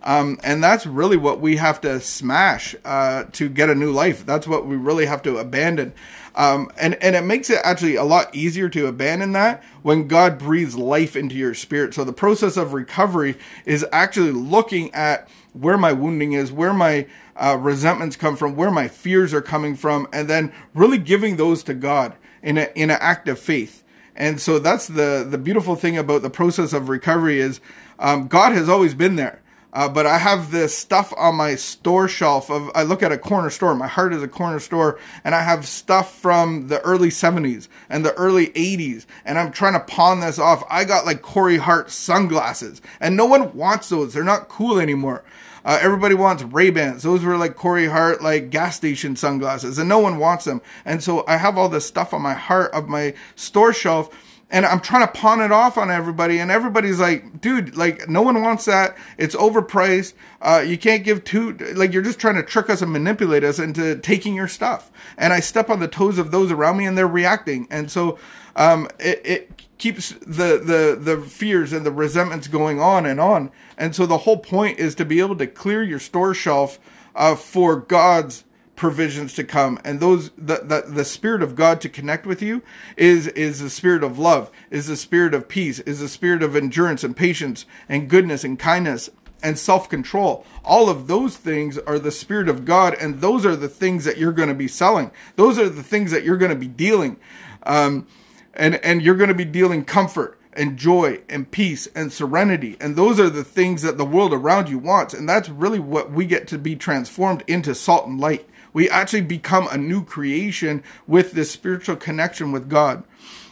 Um, 0.02 0.40
and 0.42 0.64
that's 0.64 0.84
really 0.84 1.16
what 1.16 1.40
we 1.40 1.58
have 1.58 1.80
to 1.82 2.00
smash 2.00 2.74
uh, 2.84 3.26
to 3.34 3.48
get 3.48 3.70
a 3.70 3.74
new 3.76 3.92
life. 3.92 4.26
That's 4.26 4.48
what 4.48 4.66
we 4.66 4.74
really 4.74 5.06
have 5.06 5.22
to 5.22 5.38
abandon. 5.38 5.92
Um, 6.34 6.70
and, 6.78 6.94
and 7.02 7.14
it 7.14 7.22
makes 7.22 7.50
it 7.50 7.60
actually 7.62 7.96
a 7.96 8.04
lot 8.04 8.34
easier 8.34 8.68
to 8.70 8.86
abandon 8.86 9.32
that 9.32 9.62
when 9.82 10.08
God 10.08 10.38
breathes 10.38 10.76
life 10.76 11.14
into 11.14 11.34
your 11.34 11.54
spirit. 11.54 11.92
So 11.94 12.04
the 12.04 12.12
process 12.12 12.56
of 12.56 12.72
recovery 12.72 13.36
is 13.66 13.84
actually 13.92 14.30
looking 14.32 14.92
at 14.94 15.28
where 15.52 15.76
my 15.76 15.92
wounding 15.92 16.32
is, 16.32 16.50
where 16.50 16.72
my 16.72 17.06
uh, 17.36 17.58
resentments 17.60 18.16
come 18.16 18.36
from, 18.36 18.56
where 18.56 18.70
my 18.70 18.88
fears 18.88 19.34
are 19.34 19.42
coming 19.42 19.76
from, 19.76 20.08
and 20.12 20.28
then 20.28 20.52
really 20.74 20.98
giving 20.98 21.36
those 21.36 21.62
to 21.64 21.74
God 21.74 22.14
in 22.42 22.56
a, 22.56 22.70
in 22.74 22.90
an 22.90 22.98
act 23.00 23.28
of 23.28 23.38
faith. 23.38 23.84
And 24.14 24.40
so 24.40 24.58
that's 24.58 24.88
the 24.88 25.26
the 25.28 25.38
beautiful 25.38 25.74
thing 25.74 25.96
about 25.96 26.22
the 26.22 26.30
process 26.30 26.72
of 26.72 26.88
recovery 26.88 27.40
is 27.40 27.60
um, 27.98 28.28
God 28.28 28.52
has 28.52 28.68
always 28.68 28.94
been 28.94 29.16
there. 29.16 29.41
Uh, 29.72 29.88
but 29.88 30.04
I 30.04 30.18
have 30.18 30.50
this 30.50 30.76
stuff 30.76 31.14
on 31.16 31.36
my 31.36 31.54
store 31.54 32.06
shelf 32.06 32.50
of 32.50 32.70
I 32.74 32.82
look 32.82 33.02
at 33.02 33.10
a 33.10 33.16
corner 33.16 33.48
store. 33.48 33.74
My 33.74 33.86
heart 33.86 34.12
is 34.12 34.22
a 34.22 34.28
corner 34.28 34.60
store, 34.60 34.98
and 35.24 35.34
I 35.34 35.42
have 35.42 35.66
stuff 35.66 36.14
from 36.18 36.68
the 36.68 36.80
early 36.82 37.08
'70s 37.08 37.68
and 37.88 38.04
the 38.04 38.12
early 38.14 38.48
'80s, 38.48 39.06
and 39.24 39.38
I'm 39.38 39.50
trying 39.50 39.72
to 39.72 39.80
pawn 39.80 40.20
this 40.20 40.38
off. 40.38 40.62
I 40.68 40.84
got 40.84 41.06
like 41.06 41.22
Corey 41.22 41.56
Hart 41.56 41.90
sunglasses, 41.90 42.82
and 43.00 43.16
no 43.16 43.24
one 43.24 43.54
wants 43.54 43.88
those. 43.88 44.12
They're 44.12 44.24
not 44.24 44.48
cool 44.48 44.78
anymore. 44.78 45.24
Uh, 45.64 45.78
everybody 45.80 46.14
wants 46.14 46.42
Ray 46.42 46.70
Bans. 46.70 47.04
Those 47.04 47.22
were 47.22 47.36
like 47.36 47.54
Corey 47.56 47.86
Hart, 47.86 48.20
like 48.20 48.50
gas 48.50 48.76
station 48.76 49.16
sunglasses, 49.16 49.78
and 49.78 49.88
no 49.88 50.00
one 50.00 50.18
wants 50.18 50.44
them. 50.44 50.60
And 50.84 51.02
so 51.02 51.24
I 51.26 51.36
have 51.36 51.56
all 51.56 51.68
this 51.68 51.86
stuff 51.86 52.12
on 52.12 52.20
my 52.20 52.34
heart 52.34 52.72
of 52.72 52.88
my 52.88 53.14
store 53.36 53.72
shelf 53.72 54.10
and 54.52 54.66
I'm 54.66 54.80
trying 54.80 55.06
to 55.06 55.12
pawn 55.12 55.40
it 55.40 55.50
off 55.50 55.78
on 55.78 55.90
everybody, 55.90 56.38
and 56.38 56.50
everybody's 56.50 57.00
like, 57.00 57.40
dude, 57.40 57.74
like 57.74 58.06
no 58.08 58.20
one 58.20 58.42
wants 58.42 58.66
that. 58.66 58.96
It's 59.16 59.34
overpriced. 59.34 60.12
Uh, 60.42 60.62
you 60.64 60.76
can't 60.76 61.04
give 61.04 61.24
two. 61.24 61.54
Like 61.74 61.94
you're 61.94 62.02
just 62.02 62.20
trying 62.20 62.36
to 62.36 62.42
trick 62.42 62.68
us 62.68 62.82
and 62.82 62.92
manipulate 62.92 63.44
us 63.44 63.58
into 63.58 63.96
taking 63.96 64.34
your 64.34 64.48
stuff. 64.48 64.92
And 65.16 65.32
I 65.32 65.40
step 65.40 65.70
on 65.70 65.80
the 65.80 65.88
toes 65.88 66.18
of 66.18 66.30
those 66.30 66.52
around 66.52 66.76
me, 66.76 66.84
and 66.84 66.96
they're 66.96 67.08
reacting. 67.08 67.66
And 67.70 67.90
so 67.90 68.18
um, 68.54 68.88
it, 69.00 69.22
it 69.24 69.62
keeps 69.78 70.10
the 70.10 70.60
the 70.62 70.98
the 71.00 71.22
fears 71.22 71.72
and 71.72 71.86
the 71.86 71.90
resentments 71.90 72.46
going 72.46 72.78
on 72.78 73.06
and 73.06 73.18
on. 73.18 73.50
And 73.78 73.96
so 73.96 74.04
the 74.04 74.18
whole 74.18 74.38
point 74.38 74.78
is 74.78 74.94
to 74.96 75.06
be 75.06 75.20
able 75.20 75.36
to 75.36 75.46
clear 75.46 75.82
your 75.82 75.98
store 75.98 76.34
shelf 76.34 76.78
uh, 77.14 77.36
for 77.36 77.76
God's 77.76 78.44
provisions 78.82 79.32
to 79.32 79.44
come 79.44 79.78
and 79.84 80.00
those 80.00 80.30
the, 80.30 80.56
the 80.56 80.82
the 80.88 81.04
spirit 81.04 81.40
of 81.40 81.54
god 81.54 81.80
to 81.80 81.88
connect 81.88 82.26
with 82.26 82.42
you 82.42 82.60
is 82.96 83.28
is 83.28 83.60
the 83.60 83.70
spirit 83.70 84.02
of 84.02 84.18
love 84.18 84.50
is 84.72 84.88
the 84.88 84.96
spirit 84.96 85.34
of 85.34 85.46
peace 85.46 85.78
is 85.78 86.00
the 86.00 86.08
spirit 86.08 86.42
of 86.42 86.56
endurance 86.56 87.04
and 87.04 87.16
patience 87.16 87.64
and 87.88 88.10
goodness 88.10 88.42
and 88.42 88.58
kindness 88.58 89.08
and 89.40 89.56
self-control 89.56 90.44
all 90.64 90.88
of 90.88 91.06
those 91.06 91.36
things 91.36 91.78
are 91.78 92.00
the 92.00 92.10
spirit 92.10 92.48
of 92.48 92.64
god 92.64 92.92
and 93.00 93.20
those 93.20 93.46
are 93.46 93.54
the 93.54 93.68
things 93.68 94.04
that 94.04 94.18
you're 94.18 94.32
going 94.32 94.48
to 94.48 94.54
be 94.54 94.66
selling 94.66 95.12
those 95.36 95.60
are 95.60 95.68
the 95.68 95.84
things 95.84 96.10
that 96.10 96.24
you're 96.24 96.36
going 96.36 96.50
to 96.50 96.56
be 96.56 96.66
dealing 96.66 97.16
um, 97.62 98.04
and 98.52 98.84
and 98.84 99.00
you're 99.00 99.14
going 99.14 99.28
to 99.28 99.32
be 99.32 99.44
dealing 99.44 99.84
comfort 99.84 100.36
and 100.54 100.76
joy 100.76 101.18
and 101.30 101.50
peace 101.50 101.86
and 101.94 102.12
serenity. 102.12 102.76
And 102.78 102.94
those 102.94 103.18
are 103.18 103.30
the 103.30 103.42
things 103.42 103.80
that 103.80 103.96
the 103.96 104.04
world 104.04 104.34
around 104.34 104.68
you 104.68 104.78
wants. 104.78 105.14
And 105.14 105.26
that's 105.26 105.48
really 105.48 105.78
what 105.78 106.12
we 106.12 106.26
get 106.26 106.46
to 106.48 106.58
be 106.58 106.76
transformed 106.76 107.42
into 107.46 107.74
salt 107.74 108.06
and 108.06 108.20
light 108.20 108.46
we 108.72 108.88
actually 108.88 109.22
become 109.22 109.68
a 109.70 109.76
new 109.76 110.04
creation 110.04 110.82
with 111.06 111.32
this 111.32 111.50
spiritual 111.50 111.96
connection 111.96 112.52
with 112.52 112.68
God. 112.68 113.04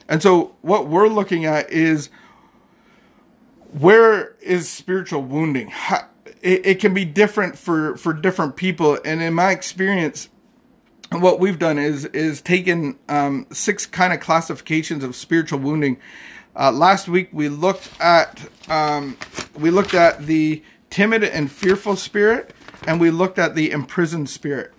And 0.08 0.22
so, 0.22 0.56
what 0.62 0.88
we're 0.88 1.08
looking 1.08 1.44
at 1.44 1.70
is 1.70 2.10
where 3.78 4.34
is 4.40 4.68
spiritual 4.68 5.22
wounding? 5.22 5.72
it, 6.42 6.66
it 6.66 6.80
can 6.80 6.94
be 6.94 7.04
different 7.04 7.56
for, 7.56 7.96
for 7.96 8.12
different 8.12 8.56
people. 8.56 8.98
And 9.04 9.22
in 9.22 9.34
my 9.34 9.50
experience, 9.50 10.28
what 11.12 11.40
we've 11.40 11.58
done 11.58 11.78
is 11.78 12.04
is 12.06 12.40
taken 12.40 12.96
um, 13.08 13.46
six 13.50 13.84
kind 13.84 14.12
of 14.12 14.20
classifications 14.20 15.02
of 15.02 15.16
spiritual 15.16 15.58
wounding. 15.58 15.98
Uh, 16.54 16.70
last 16.70 17.08
week 17.08 17.28
we 17.32 17.48
looked 17.48 17.90
at 18.00 18.40
um, 18.68 19.16
we 19.58 19.70
looked 19.70 19.94
at 19.94 20.26
the 20.26 20.62
timid 20.88 21.24
and 21.24 21.50
fearful 21.50 21.96
spirit, 21.96 22.54
and 22.86 23.00
we 23.00 23.10
looked 23.10 23.38
at 23.38 23.56
the 23.56 23.72
imprisoned 23.72 24.30
spirit. 24.30 24.72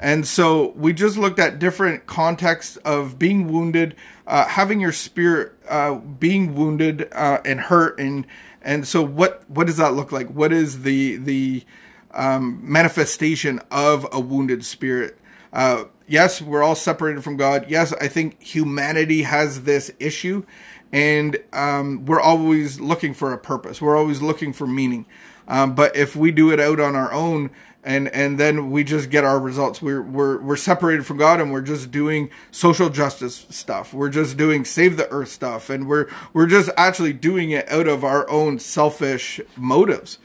And 0.00 0.26
so 0.26 0.70
we 0.76 0.92
just 0.92 1.16
looked 1.16 1.38
at 1.38 1.58
different 1.58 2.06
contexts 2.06 2.76
of 2.78 3.18
being 3.18 3.52
wounded, 3.52 3.96
uh, 4.26 4.46
having 4.46 4.80
your 4.80 4.92
spirit 4.92 5.52
uh, 5.68 5.96
being 5.96 6.54
wounded 6.54 7.08
uh, 7.12 7.40
and 7.44 7.60
hurt, 7.60 7.98
and 7.98 8.26
and 8.62 8.86
so 8.86 9.02
what 9.02 9.48
what 9.50 9.66
does 9.66 9.78
that 9.78 9.94
look 9.94 10.12
like? 10.12 10.28
What 10.28 10.52
is 10.52 10.82
the 10.82 11.16
the 11.16 11.64
um, 12.12 12.60
manifestation 12.62 13.60
of 13.70 14.06
a 14.12 14.20
wounded 14.20 14.64
spirit? 14.64 15.18
Uh, 15.52 15.84
yes, 16.06 16.40
we're 16.40 16.62
all 16.62 16.76
separated 16.76 17.24
from 17.24 17.36
God. 17.36 17.66
Yes, 17.68 17.92
I 17.94 18.06
think 18.06 18.40
humanity 18.40 19.22
has 19.22 19.62
this 19.64 19.90
issue, 19.98 20.44
and 20.92 21.38
um, 21.52 22.04
we're 22.04 22.20
always 22.20 22.78
looking 22.78 23.14
for 23.14 23.32
a 23.32 23.38
purpose. 23.38 23.82
We're 23.82 23.96
always 23.96 24.22
looking 24.22 24.52
for 24.52 24.66
meaning. 24.66 25.06
Um, 25.48 25.74
but 25.74 25.96
if 25.96 26.14
we 26.14 26.30
do 26.30 26.50
it 26.50 26.60
out 26.60 26.78
on 26.78 26.94
our 26.94 27.12
own, 27.12 27.50
and 27.88 28.08
and 28.08 28.38
then 28.38 28.70
we 28.70 28.84
just 28.84 29.08
get 29.08 29.24
our 29.24 29.40
results. 29.40 29.80
We're 29.80 30.02
we're 30.02 30.38
we're 30.42 30.56
separated 30.56 31.06
from 31.06 31.16
God, 31.16 31.40
and 31.40 31.50
we're 31.50 31.62
just 31.62 31.90
doing 31.90 32.28
social 32.50 32.90
justice 32.90 33.46
stuff. 33.48 33.94
We're 33.94 34.10
just 34.10 34.36
doing 34.36 34.66
save 34.66 34.98
the 34.98 35.10
earth 35.10 35.30
stuff, 35.30 35.70
and 35.70 35.88
we're 35.88 36.06
we're 36.34 36.46
just 36.46 36.68
actually 36.76 37.14
doing 37.14 37.50
it 37.50 37.66
out 37.72 37.88
of 37.88 38.04
our 38.04 38.28
own 38.28 38.58
selfish 38.58 39.40
motives. 39.56 40.18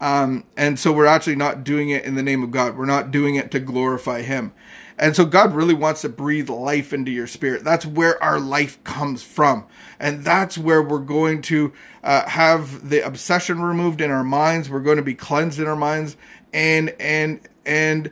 Um, 0.00 0.44
and 0.56 0.78
so 0.78 0.90
we're 0.90 1.04
actually 1.04 1.36
not 1.36 1.64
doing 1.64 1.90
it 1.90 2.04
in 2.04 2.14
the 2.14 2.22
name 2.22 2.42
of 2.42 2.50
God. 2.50 2.78
We're 2.78 2.86
not 2.86 3.10
doing 3.10 3.34
it 3.34 3.50
to 3.50 3.60
glorify 3.60 4.22
Him. 4.22 4.54
And 4.98 5.14
so 5.14 5.24
God 5.24 5.54
really 5.54 5.74
wants 5.74 6.02
to 6.02 6.08
breathe 6.08 6.48
life 6.48 6.92
into 6.92 7.10
your 7.10 7.26
spirit. 7.26 7.62
That's 7.62 7.84
where 7.84 8.22
our 8.22 8.40
life 8.40 8.82
comes 8.84 9.22
from. 9.22 9.66
And 10.00 10.24
that's 10.24 10.56
where 10.56 10.82
we're 10.82 10.98
going 10.98 11.42
to 11.42 11.72
uh, 12.02 12.28
have 12.28 12.88
the 12.88 13.04
obsession 13.04 13.60
removed 13.60 14.00
in 14.00 14.10
our 14.10 14.24
minds. 14.24 14.70
We're 14.70 14.80
going 14.80 14.96
to 14.96 15.02
be 15.02 15.14
cleansed 15.14 15.58
in 15.58 15.66
our 15.66 15.76
minds 15.76 16.16
and 16.52 16.94
and 17.00 17.40
and 17.64 18.10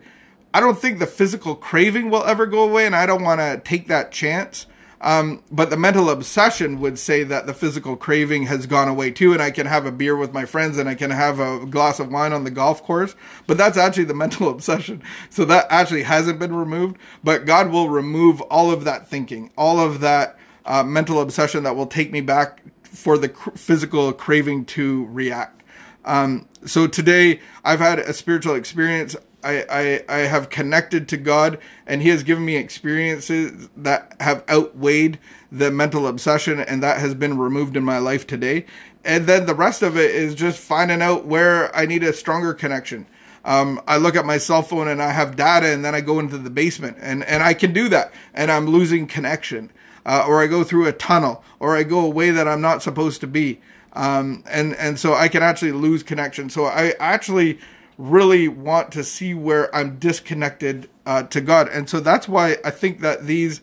I 0.52 0.60
don't 0.60 0.78
think 0.78 0.98
the 0.98 1.06
physical 1.06 1.54
craving 1.54 2.10
will 2.10 2.24
ever 2.24 2.46
go 2.46 2.62
away, 2.62 2.86
and 2.86 2.96
I 2.96 3.06
don't 3.06 3.22
want 3.22 3.40
to 3.40 3.60
take 3.64 3.88
that 3.88 4.12
chance. 4.12 4.66
Um, 5.02 5.42
but 5.50 5.70
the 5.70 5.78
mental 5.78 6.10
obsession 6.10 6.78
would 6.80 6.98
say 6.98 7.22
that 7.24 7.46
the 7.46 7.54
physical 7.54 7.96
craving 7.96 8.44
has 8.44 8.66
gone 8.66 8.86
away 8.86 9.10
too, 9.10 9.32
and 9.32 9.40
I 9.40 9.50
can 9.50 9.66
have 9.66 9.86
a 9.86 9.92
beer 9.92 10.14
with 10.14 10.34
my 10.34 10.44
friends 10.44 10.76
and 10.76 10.90
I 10.90 10.94
can 10.94 11.10
have 11.10 11.40
a 11.40 11.64
glass 11.64 12.00
of 12.00 12.12
wine 12.12 12.34
on 12.34 12.44
the 12.44 12.50
golf 12.50 12.82
course. 12.82 13.14
But 13.46 13.56
that's 13.56 13.78
actually 13.78 14.04
the 14.04 14.14
mental 14.26 14.50
obsession. 14.50 15.02
So 15.30 15.46
that 15.46 15.66
actually 15.70 16.02
hasn't 16.02 16.38
been 16.38 16.54
removed. 16.54 16.98
But 17.24 17.46
God 17.46 17.70
will 17.70 17.88
remove 17.88 18.42
all 18.42 18.70
of 18.70 18.84
that 18.84 19.08
thinking, 19.08 19.50
all 19.56 19.80
of 19.80 20.00
that 20.00 20.38
uh, 20.66 20.84
mental 20.84 21.20
obsession 21.20 21.62
that 21.62 21.76
will 21.76 21.86
take 21.86 22.12
me 22.12 22.20
back 22.20 22.62
for 22.82 23.16
the 23.16 23.30
cr- 23.30 23.50
physical 23.52 24.12
craving 24.12 24.66
to 24.66 25.06
react. 25.06 25.59
Um, 26.04 26.48
so 26.64 26.86
today 26.86 27.40
I've 27.64 27.80
had 27.80 27.98
a 27.98 28.12
spiritual 28.12 28.54
experience. 28.54 29.16
I, 29.42 29.64
I, 29.70 30.04
I 30.08 30.18
have 30.20 30.50
connected 30.50 31.08
to 31.08 31.16
God 31.16 31.58
and 31.86 32.02
He 32.02 32.10
has 32.10 32.22
given 32.22 32.44
me 32.44 32.56
experiences 32.56 33.68
that 33.76 34.14
have 34.20 34.44
outweighed 34.50 35.18
the 35.50 35.70
mental 35.70 36.06
obsession 36.06 36.60
and 36.60 36.82
that 36.82 37.00
has 37.00 37.14
been 37.14 37.38
removed 37.38 37.76
in 37.76 37.84
my 37.84 37.98
life 37.98 38.26
today. 38.26 38.66
And 39.04 39.26
then 39.26 39.46
the 39.46 39.54
rest 39.54 39.82
of 39.82 39.96
it 39.96 40.10
is 40.10 40.34
just 40.34 40.58
finding 40.58 41.00
out 41.00 41.24
where 41.24 41.74
I 41.74 41.86
need 41.86 42.04
a 42.04 42.12
stronger 42.12 42.52
connection. 42.52 43.06
Um, 43.44 43.80
I 43.86 43.96
look 43.96 44.16
at 44.16 44.26
my 44.26 44.36
cell 44.36 44.62
phone 44.62 44.88
and 44.88 45.02
I 45.02 45.12
have 45.12 45.36
data 45.36 45.72
and 45.72 45.82
then 45.82 45.94
I 45.94 46.02
go 46.02 46.18
into 46.18 46.36
the 46.36 46.50
basement 46.50 46.98
and, 47.00 47.24
and 47.24 47.42
I 47.42 47.54
can 47.54 47.72
do 47.72 47.88
that 47.88 48.12
and 48.34 48.50
I'm 48.50 48.66
losing 48.66 49.06
connection. 49.06 49.70
Uh, 50.04 50.24
or 50.26 50.42
I 50.42 50.46
go 50.46 50.64
through 50.64 50.86
a 50.86 50.92
tunnel 50.92 51.44
or 51.58 51.76
I 51.76 51.82
go 51.82 52.00
a 52.00 52.08
way 52.08 52.30
that 52.30 52.48
I'm 52.48 52.62
not 52.62 52.82
supposed 52.82 53.20
to 53.20 53.26
be 53.26 53.60
um, 53.92 54.44
and 54.46 54.74
and 54.76 54.98
so 54.98 55.14
I 55.14 55.28
can 55.28 55.42
actually 55.42 55.72
lose 55.72 56.02
connection. 56.02 56.50
So 56.50 56.64
I 56.64 56.94
actually 56.98 57.58
really 57.98 58.48
want 58.48 58.92
to 58.92 59.04
see 59.04 59.34
where 59.34 59.74
I'm 59.74 59.98
disconnected 59.98 60.88
uh, 61.06 61.24
to 61.24 61.40
God, 61.40 61.68
and 61.68 61.88
so 61.88 62.00
that's 62.00 62.28
why 62.28 62.56
I 62.64 62.70
think 62.70 63.00
that 63.00 63.26
these 63.26 63.60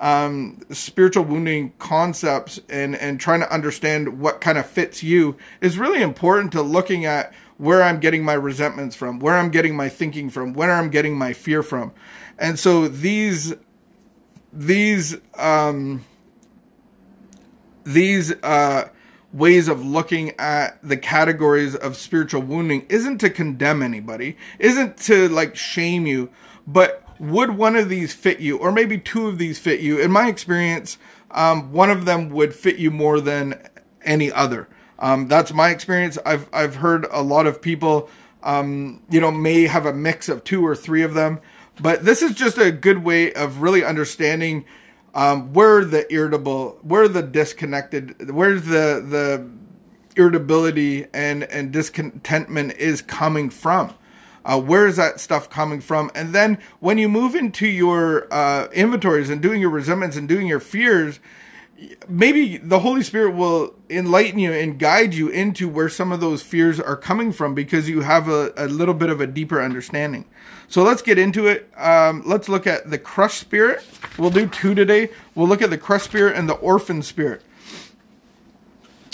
um, 0.00 0.60
spiritual 0.70 1.24
wounding 1.24 1.72
concepts 1.78 2.60
and 2.68 2.96
and 2.96 3.20
trying 3.20 3.40
to 3.40 3.52
understand 3.52 4.20
what 4.20 4.40
kind 4.40 4.58
of 4.58 4.66
fits 4.66 5.02
you 5.02 5.36
is 5.60 5.78
really 5.78 6.02
important 6.02 6.52
to 6.52 6.62
looking 6.62 7.04
at 7.04 7.32
where 7.56 7.82
I'm 7.82 7.98
getting 7.98 8.24
my 8.24 8.34
resentments 8.34 8.94
from, 8.94 9.18
where 9.18 9.34
I'm 9.36 9.50
getting 9.50 9.74
my 9.74 9.88
thinking 9.88 10.30
from, 10.30 10.52
where 10.52 10.72
I'm 10.72 10.90
getting 10.90 11.16
my 11.16 11.32
fear 11.32 11.62
from, 11.62 11.92
and 12.38 12.58
so 12.58 12.88
these 12.88 13.54
these 14.52 15.16
um, 15.36 16.04
these 17.84 18.32
uh, 18.42 18.88
ways 19.32 19.68
of 19.68 19.84
looking 19.84 20.32
at 20.38 20.78
the 20.82 20.96
categories 20.96 21.74
of 21.74 21.96
spiritual 21.96 22.42
wounding 22.42 22.86
isn't 22.88 23.18
to 23.18 23.30
condemn 23.30 23.82
anybody, 23.82 24.36
isn't 24.58 24.96
to 24.96 25.28
like 25.28 25.54
shame 25.54 26.06
you, 26.06 26.30
but 26.66 27.02
would 27.18 27.56
one 27.56 27.76
of 27.76 27.88
these 27.88 28.14
fit 28.14 28.40
you, 28.40 28.58
or 28.58 28.72
maybe 28.72 28.98
two 28.98 29.26
of 29.26 29.38
these 29.38 29.58
fit 29.58 29.80
you? 29.80 29.98
In 29.98 30.10
my 30.10 30.28
experience, 30.28 30.98
um, 31.30 31.72
one 31.72 31.90
of 31.90 32.04
them 32.04 32.30
would 32.30 32.54
fit 32.54 32.76
you 32.76 32.90
more 32.90 33.20
than 33.20 33.60
any 34.02 34.30
other. 34.32 34.68
Um, 34.98 35.28
that's 35.28 35.52
my 35.52 35.70
experience. 35.70 36.18
I've 36.24 36.48
I've 36.52 36.76
heard 36.76 37.06
a 37.10 37.22
lot 37.22 37.46
of 37.46 37.60
people, 37.62 38.08
um, 38.42 39.02
you 39.10 39.20
know, 39.20 39.30
may 39.30 39.66
have 39.66 39.86
a 39.86 39.92
mix 39.92 40.28
of 40.28 40.44
two 40.44 40.64
or 40.66 40.74
three 40.74 41.02
of 41.02 41.14
them, 41.14 41.40
but 41.80 42.04
this 42.04 42.22
is 42.22 42.34
just 42.34 42.58
a 42.58 42.72
good 42.72 43.04
way 43.04 43.32
of 43.32 43.62
really 43.62 43.84
understanding 43.84 44.64
um, 45.18 45.52
where 45.52 45.84
the 45.84 46.10
irritable, 46.12 46.78
where 46.82 47.08
the 47.08 47.22
disconnected, 47.22 48.30
where's 48.30 48.62
the 48.62 49.04
the 49.04 49.44
irritability 50.14 51.06
and 51.12 51.42
and 51.42 51.72
discontentment 51.72 52.74
is 52.74 53.02
coming 53.02 53.50
from. 53.50 53.92
Uh, 54.44 54.60
where 54.60 54.86
is 54.86 54.96
that 54.96 55.18
stuff 55.18 55.50
coming 55.50 55.80
from? 55.80 56.08
And 56.14 56.32
then 56.32 56.56
when 56.78 56.98
you 56.98 57.08
move 57.08 57.34
into 57.34 57.66
your 57.66 58.32
uh, 58.32 58.68
inventories 58.68 59.28
and 59.28 59.42
doing 59.42 59.60
your 59.60 59.70
resentments 59.70 60.16
and 60.16 60.28
doing 60.28 60.46
your 60.46 60.60
fears, 60.60 61.18
maybe 62.08 62.56
the 62.56 62.80
Holy 62.80 63.02
Spirit 63.02 63.32
will 63.32 63.74
enlighten 63.88 64.38
you 64.38 64.52
and 64.52 64.78
guide 64.78 65.14
you 65.14 65.28
into 65.28 65.68
where 65.68 65.88
some 65.88 66.12
of 66.12 66.20
those 66.20 66.42
fears 66.42 66.80
are 66.80 66.96
coming 66.96 67.32
from 67.32 67.54
because 67.54 67.88
you 67.88 68.00
have 68.00 68.28
a, 68.28 68.52
a 68.56 68.66
little 68.66 68.94
bit 68.94 69.10
of 69.10 69.20
a 69.20 69.26
deeper 69.26 69.62
understanding. 69.62 70.24
So 70.68 70.82
let's 70.82 71.02
get 71.02 71.18
into 71.18 71.46
it. 71.46 71.70
Um, 71.76 72.22
let's 72.26 72.48
look 72.48 72.66
at 72.66 72.90
the 72.90 72.98
crushed 72.98 73.40
spirit. 73.40 73.84
We'll 74.18 74.30
do 74.30 74.46
two 74.46 74.74
today. 74.74 75.10
We'll 75.34 75.48
look 75.48 75.62
at 75.62 75.70
the 75.70 75.78
crushed 75.78 76.06
spirit 76.06 76.36
and 76.36 76.48
the 76.48 76.54
orphan 76.54 77.02
spirit 77.02 77.42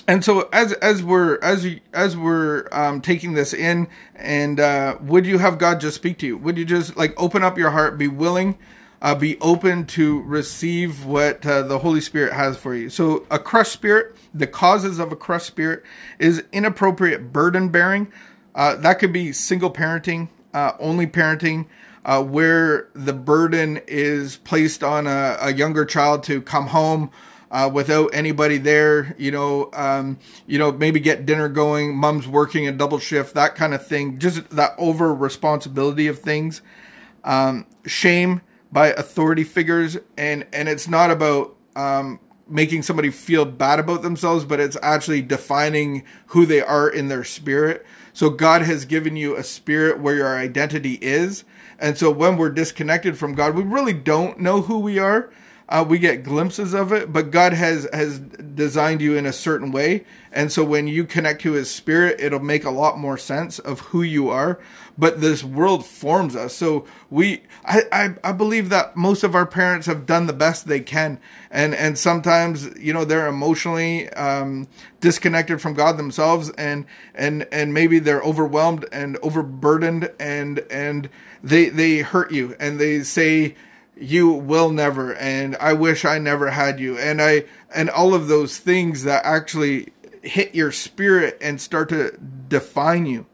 and 0.06 0.24
so 0.24 0.48
as 0.52 0.72
as 0.74 1.02
we're 1.02 1.38
as 1.40 1.66
as 1.92 2.16
we're 2.16 2.68
um, 2.72 3.00
taking 3.00 3.34
this 3.34 3.54
in, 3.54 3.88
and 4.14 4.60
uh, 4.60 4.98
would 5.00 5.26
you 5.26 5.38
have 5.38 5.58
God 5.58 5.80
just 5.80 5.96
speak 5.96 6.18
to 6.18 6.26
you? 6.26 6.36
Would 6.36 6.58
you 6.58 6.64
just 6.64 6.96
like 6.96 7.14
open 7.20 7.42
up 7.42 7.56
your 7.56 7.70
heart, 7.70 7.96
be 7.96 8.08
willing, 8.08 8.58
uh, 9.04 9.14
be 9.14 9.38
open 9.40 9.84
to 9.84 10.22
receive 10.22 11.04
what 11.04 11.44
uh, 11.44 11.60
the 11.60 11.78
Holy 11.78 12.00
Spirit 12.00 12.32
has 12.32 12.56
for 12.56 12.74
you? 12.74 12.88
So 12.88 13.26
a 13.30 13.38
crushed 13.38 13.72
spirit, 13.72 14.16
the 14.32 14.46
causes 14.46 14.98
of 14.98 15.12
a 15.12 15.16
crushed 15.16 15.46
spirit 15.46 15.84
is 16.18 16.42
inappropriate 16.52 17.30
burden 17.30 17.68
bearing. 17.68 18.10
Uh, 18.54 18.76
that 18.76 18.98
could 18.98 19.12
be 19.12 19.30
single 19.30 19.70
parenting, 19.70 20.30
uh, 20.54 20.72
only 20.80 21.06
parenting. 21.06 21.66
Uh, 22.06 22.22
where 22.22 22.90
the 22.92 23.14
burden 23.14 23.80
is 23.86 24.36
placed 24.36 24.84
on 24.84 25.06
a, 25.06 25.38
a 25.40 25.54
younger 25.54 25.86
child 25.86 26.22
to 26.22 26.42
come 26.42 26.66
home 26.66 27.10
uh, 27.50 27.70
without 27.72 28.10
anybody 28.12 28.58
there. 28.58 29.14
You 29.16 29.30
know, 29.30 29.70
um, 29.72 30.18
you 30.46 30.58
know, 30.58 30.70
maybe 30.70 31.00
get 31.00 31.24
dinner 31.24 31.48
going. 31.48 31.96
Mom's 31.96 32.28
working 32.28 32.68
a 32.68 32.72
double 32.72 32.98
shift, 32.98 33.32
that 33.36 33.54
kind 33.54 33.72
of 33.72 33.86
thing. 33.86 34.18
Just 34.18 34.50
that 34.50 34.74
over 34.76 35.14
responsibility 35.14 36.06
of 36.06 36.18
things. 36.18 36.60
Um, 37.24 37.66
shame 37.86 38.42
by 38.74 38.88
authority 38.88 39.44
figures, 39.44 39.96
and 40.18 40.44
and 40.52 40.68
it's 40.68 40.88
not 40.88 41.12
about 41.12 41.54
um, 41.76 42.18
making 42.48 42.82
somebody 42.82 43.08
feel 43.08 43.44
bad 43.44 43.78
about 43.78 44.02
themselves, 44.02 44.44
but 44.44 44.58
it's 44.58 44.76
actually 44.82 45.22
defining 45.22 46.04
who 46.26 46.44
they 46.44 46.60
are 46.60 46.88
in 46.88 47.06
their 47.06 47.22
spirit. 47.22 47.86
So 48.12 48.30
God 48.30 48.62
has 48.62 48.84
given 48.84 49.14
you 49.14 49.36
a 49.36 49.44
spirit 49.44 50.00
where 50.00 50.16
your 50.16 50.36
identity 50.36 50.94
is. 51.00 51.44
And 51.78 51.96
so 51.96 52.10
when 52.10 52.36
we're 52.36 52.50
disconnected 52.50 53.16
from 53.16 53.34
God, 53.34 53.54
we 53.54 53.62
really 53.62 53.92
don't 53.92 54.40
know 54.40 54.62
who 54.62 54.80
we 54.80 54.98
are 54.98 55.30
uh, 55.68 55.84
we 55.86 55.98
get 55.98 56.22
glimpses 56.22 56.74
of 56.74 56.92
it, 56.92 57.12
but 57.12 57.30
God 57.30 57.54
has 57.54 57.88
has 57.92 58.18
designed 58.18 59.00
you 59.00 59.16
in 59.16 59.24
a 59.24 59.32
certain 59.32 59.70
way, 59.70 60.04
and 60.30 60.52
so 60.52 60.62
when 60.62 60.86
you 60.86 61.04
connect 61.04 61.40
to 61.42 61.52
His 61.52 61.70
Spirit, 61.70 62.20
it'll 62.20 62.40
make 62.40 62.64
a 62.64 62.70
lot 62.70 62.98
more 62.98 63.16
sense 63.16 63.58
of 63.58 63.80
who 63.80 64.02
you 64.02 64.28
are. 64.28 64.60
But 64.96 65.20
this 65.20 65.42
world 65.42 65.84
forms 65.84 66.36
us, 66.36 66.54
so 66.54 66.86
we 67.10 67.42
I, 67.64 67.82
I, 67.90 68.14
I 68.22 68.32
believe 68.32 68.68
that 68.68 68.96
most 68.96 69.24
of 69.24 69.34
our 69.34 69.46
parents 69.46 69.86
have 69.88 70.06
done 70.06 70.26
the 70.26 70.32
best 70.32 70.68
they 70.68 70.80
can, 70.80 71.18
and 71.50 71.74
and 71.74 71.98
sometimes 71.98 72.68
you 72.78 72.92
know 72.92 73.04
they're 73.04 73.26
emotionally 73.26 74.08
um, 74.10 74.68
disconnected 75.00 75.60
from 75.60 75.74
God 75.74 75.96
themselves, 75.96 76.50
and 76.50 76.86
and 77.14 77.48
and 77.50 77.74
maybe 77.74 77.98
they're 77.98 78.22
overwhelmed 78.22 78.86
and 78.92 79.16
overburdened, 79.20 80.12
and 80.20 80.60
and 80.70 81.08
they 81.42 81.70
they 81.70 81.98
hurt 81.98 82.30
you, 82.30 82.54
and 82.60 82.78
they 82.78 83.02
say 83.02 83.56
you 83.96 84.28
will 84.28 84.70
never 84.70 85.14
and 85.14 85.54
i 85.60 85.72
wish 85.72 86.04
i 86.04 86.18
never 86.18 86.50
had 86.50 86.80
you. 86.80 86.98
And 86.98 87.22
i 87.22 87.44
and 87.74 87.88
all 87.88 88.14
of 88.14 88.26
those 88.28 88.58
things 88.58 89.04
that 89.04 89.24
actually 89.24 89.92
hit 90.22 90.54
your 90.54 90.72
spirit 90.72 91.38
and 91.40 91.60
start 91.60 91.90
to 91.90 92.16
define 92.48 93.06
you 93.06 93.26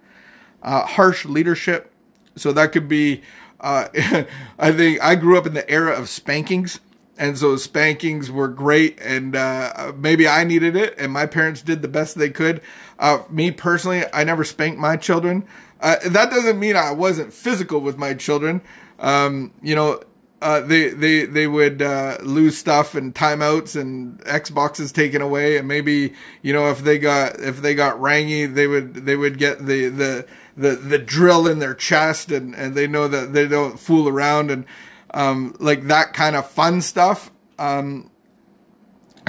uh, 0.62 0.86
harsh 0.86 1.24
leadership. 1.24 1.92
So 2.36 2.52
that 2.52 2.72
could 2.72 2.88
be 2.88 3.22
uh, 3.60 3.88
i 4.58 4.72
think 4.72 5.00
i 5.02 5.14
grew 5.14 5.36
up 5.36 5.46
in 5.46 5.54
the 5.54 5.68
era 5.70 5.92
of 5.92 6.08
spankings 6.08 6.80
and 7.18 7.36
so 7.36 7.56
spankings 7.56 8.30
were 8.30 8.48
great 8.48 8.98
and 9.00 9.36
uh, 9.36 9.92
maybe 9.96 10.26
i 10.26 10.44
needed 10.44 10.74
it 10.74 10.94
and 10.98 11.12
my 11.12 11.26
parents 11.26 11.60
did 11.60 11.82
the 11.82 11.88
best 11.88 12.16
they 12.16 12.30
could. 12.30 12.60
Uh, 12.98 13.22
me 13.30 13.50
personally 13.50 14.04
i 14.12 14.24
never 14.24 14.44
spanked 14.44 14.78
my 14.78 14.96
children. 14.96 15.46
Uh, 15.80 15.96
that 16.06 16.30
doesn't 16.30 16.58
mean 16.58 16.76
i 16.76 16.90
wasn't 16.90 17.32
physical 17.32 17.80
with 17.80 17.96
my 17.98 18.14
children. 18.14 18.60
Um, 18.98 19.52
you 19.62 19.74
know 19.74 20.00
uh, 20.42 20.60
they 20.60 20.88
they 20.88 21.26
they 21.26 21.46
would 21.46 21.82
uh, 21.82 22.16
lose 22.22 22.56
stuff 22.56 22.94
and 22.94 23.14
timeouts 23.14 23.78
and 23.78 24.18
Xboxes 24.20 24.90
taken 24.90 25.20
away, 25.20 25.58
and 25.58 25.68
maybe 25.68 26.14
you 26.40 26.54
know 26.54 26.70
if 26.70 26.78
they 26.78 26.98
got 26.98 27.38
if 27.40 27.60
they 27.60 27.74
got 27.74 28.00
rangy, 28.00 28.46
they 28.46 28.66
would 28.66 28.94
they 28.94 29.16
would 29.16 29.36
get 29.36 29.66
the 29.66 29.88
the 29.88 30.26
the, 30.56 30.70
the 30.76 30.98
drill 30.98 31.46
in 31.46 31.58
their 31.58 31.74
chest, 31.74 32.30
and 32.30 32.54
and 32.54 32.74
they 32.74 32.86
know 32.86 33.08
that 33.08 33.32
they 33.32 33.46
don't 33.46 33.78
fool 33.78 34.08
around 34.08 34.50
and 34.50 34.64
um, 35.12 35.54
like 35.58 35.84
that 35.84 36.12
kind 36.12 36.36
of 36.36 36.48
fun 36.48 36.80
stuff. 36.80 37.30
Um, 37.58 38.10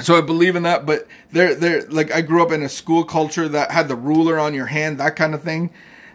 so 0.00 0.16
I 0.16 0.20
believe 0.20 0.56
in 0.56 0.62
that, 0.62 0.86
but 0.86 1.06
they're 1.30 1.54
they're 1.54 1.82
like 1.88 2.12
I 2.12 2.22
grew 2.22 2.42
up 2.42 2.52
in 2.52 2.62
a 2.62 2.68
school 2.68 3.04
culture 3.04 3.48
that 3.48 3.70
had 3.70 3.88
the 3.88 3.96
ruler 3.96 4.38
on 4.38 4.54
your 4.54 4.66
hand, 4.66 4.98
that 4.98 5.16
kind 5.16 5.34
of 5.34 5.42
thing, 5.42 5.70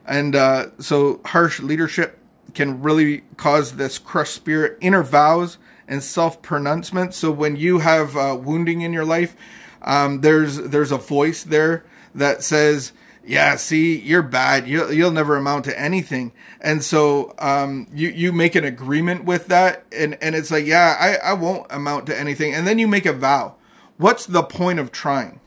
and 0.05 0.35
uh, 0.35 0.67
so 0.79 1.21
harsh 1.25 1.59
leadership 1.59 2.19
can 2.53 2.81
really 2.81 3.23
cause 3.37 3.73
this 3.73 3.97
crushed 3.97 4.33
spirit, 4.33 4.77
inner 4.81 5.03
vows 5.03 5.57
and 5.87 6.03
self 6.03 6.41
pronouncement. 6.41 7.13
So 7.13 7.31
when 7.31 7.55
you 7.55 7.79
have 7.79 8.17
uh, 8.17 8.37
wounding 8.39 8.81
in 8.81 8.93
your 8.93 9.05
life, 9.05 9.35
um, 9.81 10.21
there's 10.21 10.57
there's 10.57 10.91
a 10.91 10.97
voice 10.97 11.43
there 11.43 11.85
that 12.15 12.43
says, 12.43 12.93
"Yeah, 13.27 13.55
see, 13.57 13.99
you're 13.99 14.23
bad. 14.23 14.67
You'll 14.67 14.91
you'll 14.91 15.11
never 15.11 15.35
amount 15.35 15.65
to 15.65 15.79
anything." 15.79 16.31
And 16.61 16.83
so 16.83 17.35
um, 17.39 17.87
you 17.93 18.09
you 18.09 18.31
make 18.31 18.55
an 18.55 18.63
agreement 18.63 19.25
with 19.25 19.47
that, 19.47 19.85
and 19.91 20.17
and 20.21 20.35
it's 20.35 20.51
like, 20.51 20.65
"Yeah, 20.65 20.95
I 20.99 21.31
I 21.31 21.33
won't 21.33 21.67
amount 21.69 22.07
to 22.07 22.17
anything." 22.17 22.53
And 22.53 22.65
then 22.67 22.79
you 22.79 22.87
make 22.87 23.05
a 23.05 23.13
vow. 23.13 23.55
What's 23.97 24.25
the 24.25 24.43
point 24.43 24.79
of 24.79 24.91
trying? 24.91 25.39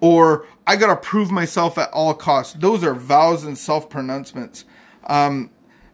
Or 0.00 0.46
I 0.66 0.76
gotta 0.76 0.96
prove 0.96 1.30
myself 1.30 1.78
at 1.78 1.90
all 1.92 2.14
costs. 2.14 2.54
Those 2.54 2.84
are 2.84 2.94
vows 2.94 3.44
and 3.44 3.58
self 3.58 3.90
pronouncements. 3.90 4.64
Um, 5.06 5.50